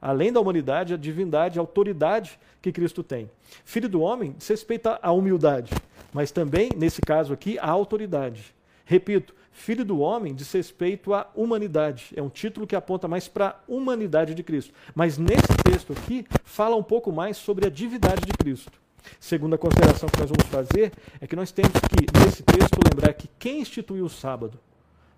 [0.00, 3.30] Além da humanidade, a divindade, a autoridade que Cristo tem.
[3.64, 5.72] Filho do homem diz respeito à humildade
[6.12, 8.54] mas também, nesse caso aqui, a autoridade.
[8.84, 12.12] Repito, filho do homem diz respeito à humanidade.
[12.16, 14.72] É um título que aponta mais para a humanidade de Cristo.
[14.94, 18.80] Mas nesse texto aqui, fala um pouco mais sobre a divindade de Cristo.
[19.20, 23.28] Segunda consideração que nós vamos fazer é que nós temos que, nesse texto, lembrar que
[23.38, 24.58] quem instituiu o sábado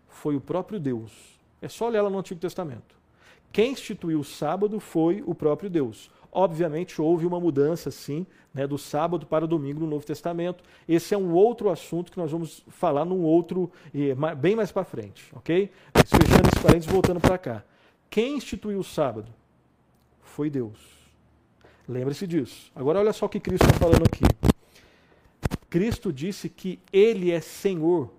[0.08, 1.12] foi o próprio Deus.
[1.62, 2.99] É só olhar lá no Antigo Testamento.
[3.52, 6.10] Quem instituiu o sábado foi o próprio Deus.
[6.32, 8.24] Obviamente houve uma mudança, sim,
[8.54, 10.62] né, do sábado para o domingo no Novo Testamento.
[10.88, 13.70] Esse é um outro assunto que nós vamos falar num outro,
[14.38, 15.70] bem mais para frente, ok?
[15.94, 17.64] Fechando esse parênteses, voltando para cá.
[18.08, 19.32] Quem instituiu o sábado?
[20.22, 20.78] Foi Deus.
[21.88, 22.70] Lembre-se disso.
[22.74, 24.24] Agora olha só o que Cristo está falando aqui.
[25.68, 28.12] Cristo disse que Ele é Senhor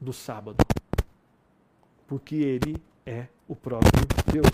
[0.00, 0.56] do sábado,
[2.08, 3.92] porque Ele é o próprio
[4.34, 4.46] Deus.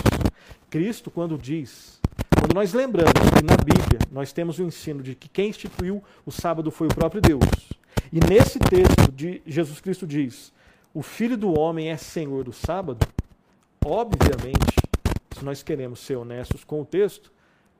[0.68, 2.00] Cristo, quando diz
[2.40, 6.32] quando nós lembramos que na Bíblia nós temos o ensino de que quem instituiu o
[6.32, 7.44] sábado foi o próprio Deus,
[8.10, 10.52] e nesse texto de Jesus Cristo diz:
[10.94, 13.06] o Filho do Homem é Senhor do sábado,
[13.84, 14.74] obviamente,
[15.36, 17.30] se nós queremos ser honestos com o texto,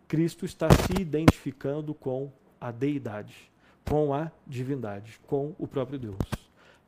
[0.07, 2.31] Cristo está se identificando com
[2.61, 3.51] a deidade,
[3.89, 6.19] com a divindade, com o próprio Deus.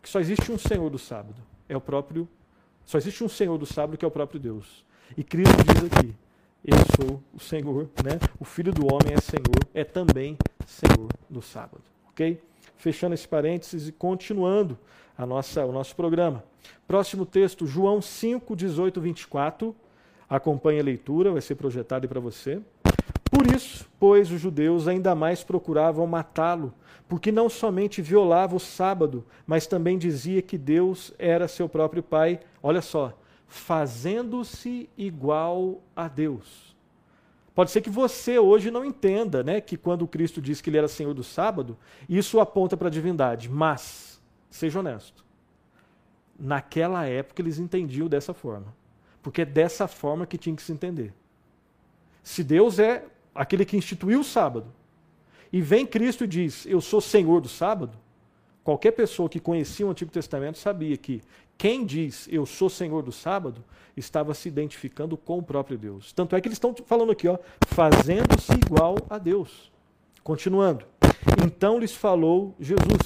[0.02, 2.28] Que só existe um Senhor do sábado, é o próprio.
[2.84, 4.84] Só existe um Senhor do sábado que é o próprio Deus.
[5.16, 6.14] E Cristo diz aqui:
[6.64, 8.20] eu sou o Senhor, né?
[8.38, 12.40] O Filho do Homem é Senhor, é também Senhor do sábado, ok?
[12.76, 14.78] Fechando esse parênteses e continuando
[15.18, 16.44] a nossa, o nosso programa.
[16.86, 19.74] Próximo texto, João 5, 18, 24.
[20.30, 22.61] Acompanhe a leitura, vai ser projetado para você.
[23.28, 26.72] Por isso, pois, os judeus ainda mais procuravam matá-lo,
[27.09, 32.38] porque não somente violava o sábado, mas também dizia que Deus era seu próprio Pai.
[32.62, 33.18] Olha só,
[33.53, 36.74] fazendo-se igual a Deus.
[37.55, 40.88] Pode ser que você hoje não entenda, né, que quando Cristo disse que ele era
[40.88, 41.76] Senhor do sábado,
[42.09, 45.22] isso aponta para a divindade, mas seja honesto.
[46.38, 48.74] Naquela época eles entendiam dessa forma,
[49.22, 51.12] porque é dessa forma que tinha que se entender.
[52.22, 54.72] Se Deus é aquele que instituiu o sábado,
[55.53, 57.98] e vem Cristo e diz: "Eu sou Senhor do sábado",
[58.64, 61.20] qualquer pessoa que conhecia o Antigo Testamento sabia que
[61.57, 63.64] quem diz eu sou Senhor do sábado
[63.96, 66.12] estava se identificando com o próprio Deus.
[66.12, 67.38] Tanto é que eles estão falando aqui, ó,
[67.68, 69.70] fazendo-se igual a Deus.
[70.22, 70.84] Continuando.
[71.44, 73.00] Então lhes falou Jesus: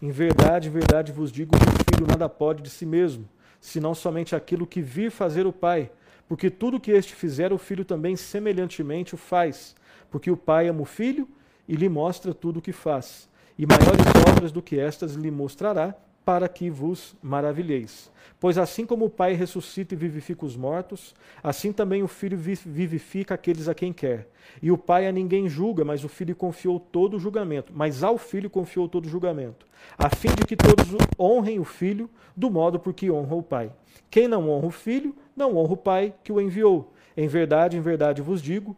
[0.00, 3.28] Em verdade, em verdade vos digo que o filho nada pode de si mesmo,
[3.60, 5.90] senão somente aquilo que vir fazer o Pai.
[6.28, 9.74] Porque tudo que este fizer, o filho também semelhantemente o faz.
[10.10, 11.28] Porque o Pai ama o filho
[11.66, 13.28] e lhe mostra tudo o que faz.
[13.58, 15.94] E maiores obras do que estas lhe mostrará,
[16.24, 18.10] para que vos maravilheis.
[18.38, 23.34] Pois assim como o Pai ressuscita e vivifica os mortos, assim também o Filho vivifica
[23.34, 24.28] aqueles a quem quer.
[24.62, 27.70] E o Pai a ninguém julga, mas o Filho confiou todo o julgamento.
[27.74, 29.66] Mas ao Filho confiou todo o julgamento,
[29.98, 30.86] a fim de que todos
[31.18, 33.70] honrem o Filho do modo por que honra o Pai.
[34.10, 36.92] Quem não honra o Filho, não honra o Pai que o enviou.
[37.14, 38.74] Em verdade, em verdade vos digo,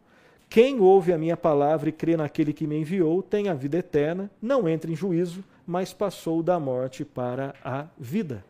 [0.49, 4.29] quem ouve a minha palavra e crê naquele que me enviou tem a vida eterna,
[4.41, 8.43] não entra em juízo, mas passou da morte para a vida.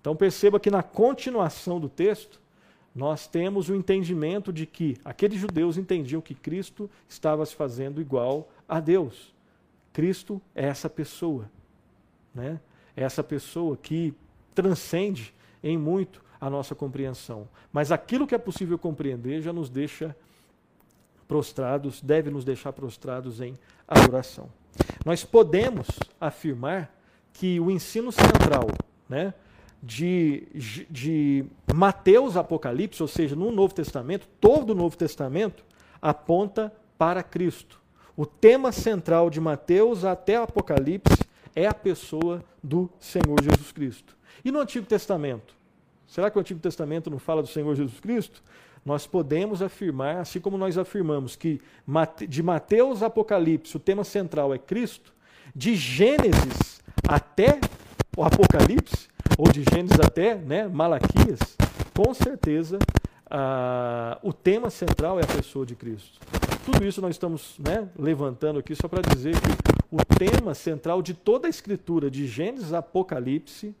[0.00, 2.40] Então perceba que na continuação do texto,
[2.94, 8.48] nós temos o entendimento de que aqueles judeus entendiam que Cristo estava se fazendo igual
[8.68, 9.32] a Deus.
[9.92, 11.50] Cristo é essa pessoa,
[12.34, 12.60] né?
[12.96, 14.12] É essa pessoa que
[14.54, 15.32] transcende
[15.62, 17.48] em muito a nossa compreensão.
[17.72, 20.16] Mas aquilo que é possível compreender já nos deixa
[21.28, 24.48] prostrados, deve nos deixar prostrados em adoração.
[25.04, 25.88] Nós podemos
[26.20, 26.94] afirmar
[27.32, 28.68] que o ensino central
[29.08, 29.32] né,
[29.82, 30.46] de,
[30.90, 31.44] de
[31.74, 35.64] Mateus Apocalipse, ou seja, no Novo Testamento, todo o Novo Testamento
[36.00, 37.80] aponta para Cristo.
[38.16, 44.16] O tema central de Mateus até Apocalipse é a pessoa do Senhor Jesus Cristo.
[44.44, 45.59] E no Antigo Testamento?
[46.10, 48.42] Será que o Antigo Testamento não fala do Senhor Jesus Cristo?
[48.84, 51.60] Nós podemos afirmar, assim como nós afirmamos que
[52.28, 55.14] de Mateus a Apocalipse o tema central é Cristo,
[55.54, 57.60] de Gênesis até
[58.16, 59.08] o Apocalipse,
[59.38, 61.56] ou de Gênesis até né, Malaquias,
[61.96, 62.80] com certeza
[63.30, 66.18] ah, o tema central é a pessoa de Cristo.
[66.64, 71.14] Tudo isso nós estamos né, levantando aqui só para dizer que o tema central de
[71.14, 73.76] toda a Escritura, de Gênesis a Apocalipse,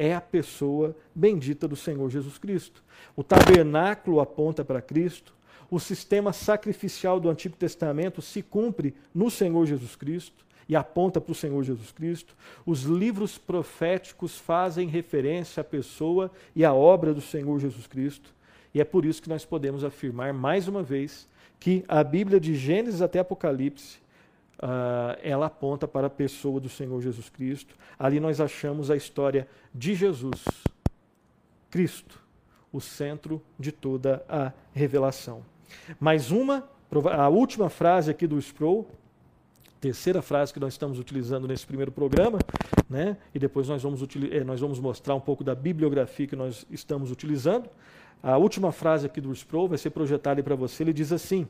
[0.00, 2.82] é a pessoa bendita do Senhor Jesus Cristo.
[3.14, 5.34] O tabernáculo aponta para Cristo,
[5.70, 11.32] o sistema sacrificial do Antigo Testamento se cumpre no Senhor Jesus Cristo e aponta para
[11.32, 12.34] o Senhor Jesus Cristo.
[12.64, 18.32] Os livros proféticos fazem referência à pessoa e à obra do Senhor Jesus Cristo.
[18.72, 21.28] E é por isso que nós podemos afirmar mais uma vez
[21.58, 23.98] que a Bíblia de Gênesis até Apocalipse
[24.62, 27.74] uh, ela aponta para a pessoa do Senhor Jesus Cristo.
[27.98, 30.44] Ali nós achamos a história de Jesus,
[31.70, 32.20] Cristo,
[32.72, 35.42] o centro de toda a revelação.
[35.98, 36.68] Mais uma,
[37.12, 38.86] a última frase aqui do Sproul,
[39.80, 42.38] terceira frase que nós estamos utilizando nesse primeiro programa,
[42.88, 43.16] né?
[43.34, 47.10] e depois nós vamos, eh, nós vamos mostrar um pouco da bibliografia que nós estamos
[47.10, 47.68] utilizando.
[48.22, 50.82] A última frase aqui do Sproul vai ser projetada para você.
[50.82, 51.48] Ele diz assim: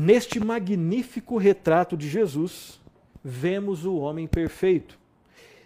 [0.00, 2.80] Neste magnífico retrato de Jesus,
[3.24, 4.96] vemos o homem perfeito.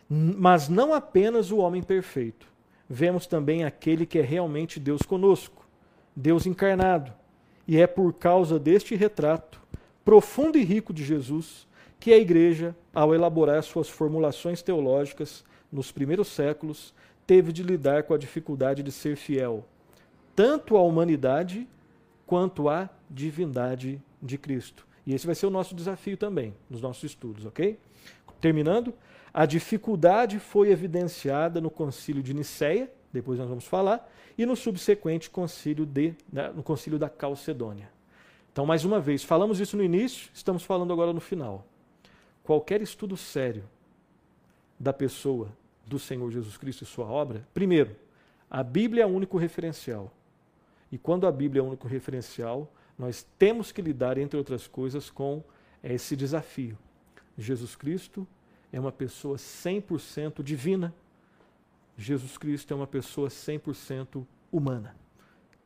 [0.09, 2.47] Mas não apenas o homem perfeito.
[2.89, 5.67] Vemos também aquele que é realmente Deus conosco,
[6.17, 7.13] Deus encarnado.
[7.69, 9.61] E é por causa deste retrato
[10.03, 11.69] profundo e rico de Jesus
[12.01, 16.95] que a igreja, ao elaborar suas formulações teológicas nos primeiros séculos,
[17.27, 19.63] teve de lidar com a dificuldade de ser fiel,
[20.35, 21.69] tanto à humanidade
[22.27, 24.87] quanto à divindade de Cristo.
[25.07, 27.79] E esse vai ser o nosso desafio também nos nossos estudos, ok?
[28.41, 28.95] Terminando,
[29.35, 35.29] a dificuldade foi evidenciada no concílio de Nicéia, depois nós vamos falar, e no subsequente
[35.29, 37.91] concílio de, né, no concílio da Calcedônia.
[38.53, 41.67] Então, mais uma vez, falamos isso no início, estamos falando agora no final.
[42.43, 43.65] Qualquer estudo sério
[44.79, 45.49] da pessoa
[45.87, 47.97] do Senhor Jesus Cristo e sua obra, primeiro,
[48.51, 50.13] a Bíblia é o único referencial.
[50.91, 52.71] E quando a Bíblia é o único referencial,
[53.03, 55.43] nós temos que lidar, entre outras coisas, com
[55.83, 56.79] esse desafio.
[57.37, 58.25] Jesus Cristo
[58.73, 60.95] é uma pessoa 100% divina.
[61.97, 64.95] Jesus Cristo é uma pessoa 100% humana.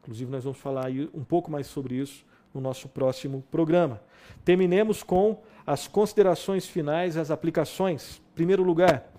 [0.00, 2.24] Inclusive, nós vamos falar um pouco mais sobre isso
[2.54, 4.00] no nosso próximo programa.
[4.42, 8.22] Terminemos com as considerações finais, as aplicações.
[8.32, 9.12] Em primeiro lugar,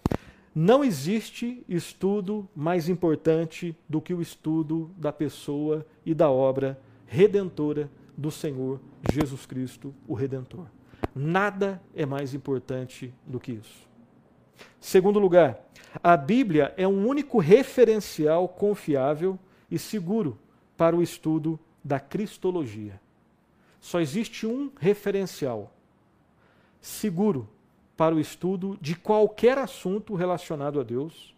[0.55, 7.91] não existe estudo mais importante do que o estudo da pessoa e da obra redentora
[8.17, 10.65] do Senhor Jesus Cristo, o Redentor.
[11.15, 13.87] Nada é mais importante do que isso.
[14.81, 15.59] Segundo lugar,
[16.03, 19.37] a Bíblia é um único referencial confiável
[19.69, 20.37] e seguro
[20.75, 22.99] para o estudo da Cristologia.
[23.79, 25.71] Só existe um referencial
[26.81, 27.47] seguro
[27.95, 31.35] para o estudo de qualquer assunto relacionado a Deus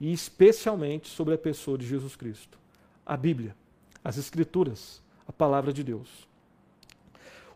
[0.00, 2.58] e especialmente sobre a pessoa de Jesus Cristo.
[3.06, 3.56] A Bíblia,
[4.02, 6.28] as Escrituras, a palavra de Deus.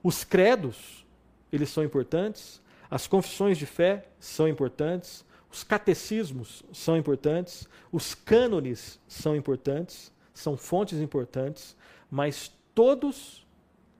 [0.02, 1.06] Os credos,
[1.52, 9.00] eles são importantes, as confissões de fé são importantes, os catecismos são importantes, os cânones
[9.08, 11.76] são importantes, são fontes importantes,
[12.10, 13.46] mas todos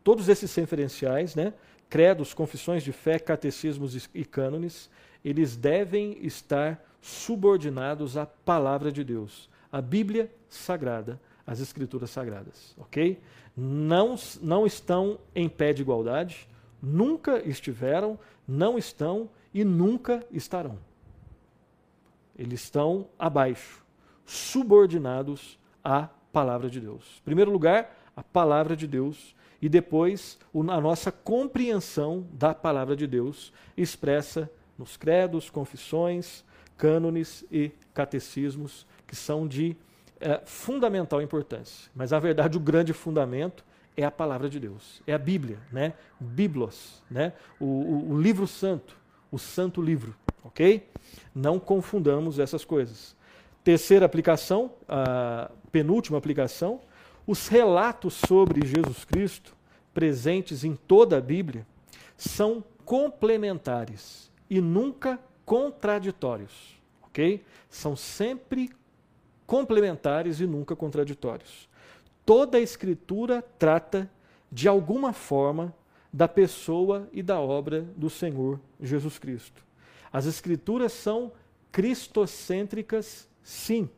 [0.09, 1.53] todos esses referenciais, né,
[1.91, 4.89] credos, confissões de fé, catecismos e cânones,
[5.23, 13.21] eles devem estar subordinados à palavra de Deus, à Bíblia Sagrada, às Escrituras Sagradas, ok?
[13.61, 16.49] Não, não estão em pé de igualdade,
[16.81, 20.79] nunca estiveram, não estão e nunca estarão.
[22.39, 23.85] Eles estão abaixo,
[24.25, 27.19] subordinados à palavra de Deus.
[27.21, 33.09] Em primeiro lugar, a palavra de Deus e depois a nossa compreensão da palavra de
[33.09, 34.49] Deus expressa
[34.79, 36.45] nos credos, confissões,
[36.77, 39.77] cânones e catecismos que são de
[40.21, 41.91] é, fundamental importância.
[41.95, 43.65] Mas, na verdade, o grande fundamento
[43.97, 45.95] é a palavra de Deus, é a Bíblia, né?
[46.21, 47.33] Biblos, né?
[47.59, 48.97] O, o, o, livro santo,
[49.31, 50.15] o santo livro,
[50.45, 50.89] ok?
[51.35, 53.17] Não confundamos essas coisas.
[53.65, 56.81] Terceira aplicação, a penúltima aplicação,
[57.27, 59.55] os relatos sobre Jesus Cristo
[59.93, 61.67] presentes em toda a Bíblia
[62.17, 67.45] são complementares e nunca contraditórios, ok?
[67.69, 68.71] São sempre
[69.49, 71.71] complementares e nunca contraditórios.
[72.25, 74.09] Toda a Escritura trata,
[74.53, 75.75] de alguma forma,
[76.13, 79.65] da pessoa e da obra do Senhor Jesus Cristo.
[80.13, 81.33] As Escrituras são
[81.73, 83.89] cristocêntricas, sim,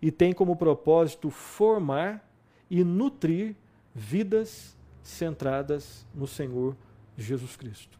[0.00, 2.26] e têm como propósito formar
[2.70, 3.54] e nutrir
[3.94, 6.74] vidas centradas no Senhor
[7.14, 7.98] Jesus Cristo.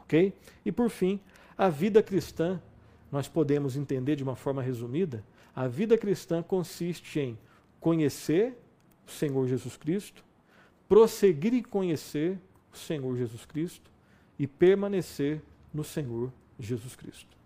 [0.00, 0.32] Ok?
[0.64, 1.20] E por fim,
[1.58, 2.58] a vida cristã,
[3.12, 5.22] nós podemos entender de uma forma resumida,
[5.58, 7.36] a vida cristã consiste em
[7.80, 8.56] conhecer
[9.04, 10.24] o Senhor Jesus Cristo,
[10.88, 12.38] prosseguir em conhecer
[12.72, 13.90] o Senhor Jesus Cristo
[14.38, 15.42] e permanecer
[15.74, 17.36] no Senhor Jesus Cristo.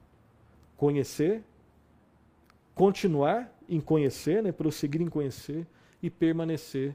[0.76, 1.42] Conhecer,
[2.74, 5.66] continuar em conhecer, né, prosseguir em conhecer
[6.02, 6.94] e permanecer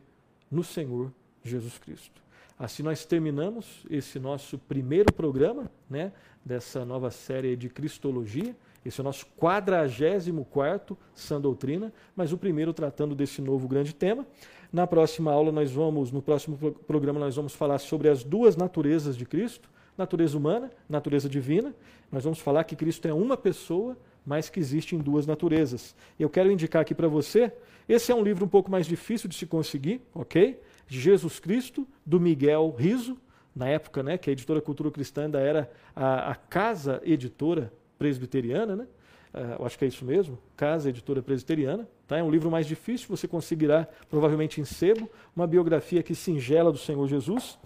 [0.51, 1.11] no Senhor
[1.43, 2.21] Jesus Cristo.
[2.59, 6.13] Assim nós terminamos esse nosso primeiro programa, né,
[6.45, 8.55] dessa nova série de Cristologia.
[8.87, 14.25] Esse é o nosso 44 Sã Doutrina, mas o primeiro tratando desse novo grande tema.
[14.71, 16.57] Na próxima aula nós vamos, no próximo
[16.87, 21.75] programa nós vamos falar sobre as duas naturezas de Cristo, natureza humana, natureza divina.
[22.09, 25.93] Nós vamos falar que Cristo é uma pessoa, mas que existem duas naturezas.
[26.17, 27.51] Eu quero indicar aqui para você,
[27.89, 30.61] esse é um livro um pouco mais difícil de se conseguir, ok?
[30.87, 33.17] Jesus Cristo, do Miguel Riso,
[33.53, 38.75] na época né, que a editora Cultura Cristã ainda era a, a casa editora presbiteriana,
[38.75, 38.87] né?
[39.33, 41.87] Uh, eu acho que é isso mesmo, Casa Editora Presbiteriana.
[42.07, 42.17] Tá?
[42.17, 46.77] É um livro mais difícil, você conseguirá provavelmente em sebo, uma biografia aqui singela do
[46.77, 47.59] Senhor Jesus.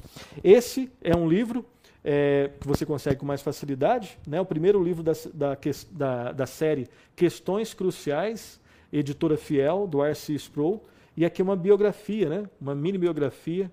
[0.44, 1.66] Esse é um livro
[2.04, 4.42] é, que você consegue com mais facilidade, né?
[4.42, 5.58] o primeiro livro da, da,
[5.92, 8.60] da, da série Questões Cruciais,
[8.92, 10.34] editora fiel, do R.C.
[10.34, 10.84] Sproul.
[11.16, 12.50] E aqui uma biografia, né?
[12.60, 13.72] uma mini biografia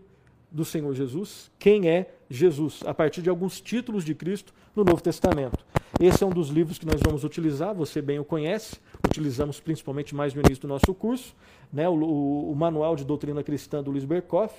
[0.51, 1.51] do Senhor Jesus.
[1.59, 2.83] Quem é Jesus?
[2.87, 5.65] A partir de alguns títulos de Cristo no Novo Testamento.
[6.01, 8.77] Esse é um dos livros que nós vamos utilizar, você bem o conhece,
[9.07, 11.35] utilizamos principalmente mais no início do nosso curso,
[11.73, 11.89] né?
[11.89, 14.55] o, o, Manual de Doutrina Cristã do Luiz Berkoff,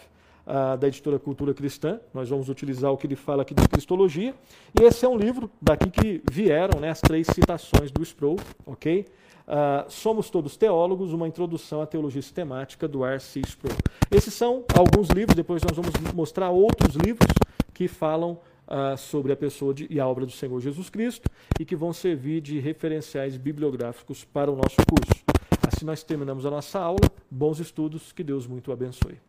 [0.80, 2.00] da editora Cultura Cristã.
[2.14, 4.34] Nós vamos utilizar o que ele fala aqui de Cristologia.
[4.80, 9.06] E esse é um livro daqui que vieram né, as três citações do Sproul, ok?
[9.50, 13.42] Uh, Somos Todos Teólogos, uma introdução à teologia sistemática do R.C.
[13.42, 13.76] Sproul.
[14.12, 17.32] Esses são alguns livros, depois nós vamos mostrar outros livros
[17.74, 21.30] que falam uh, sobre a pessoa de, e a obra do Senhor Jesus Cristo
[21.60, 25.24] e que vão servir de referenciais bibliográficos para o nosso curso.
[25.68, 27.10] Assim nós terminamos a nossa aula.
[27.30, 29.29] Bons estudos, que Deus muito abençoe.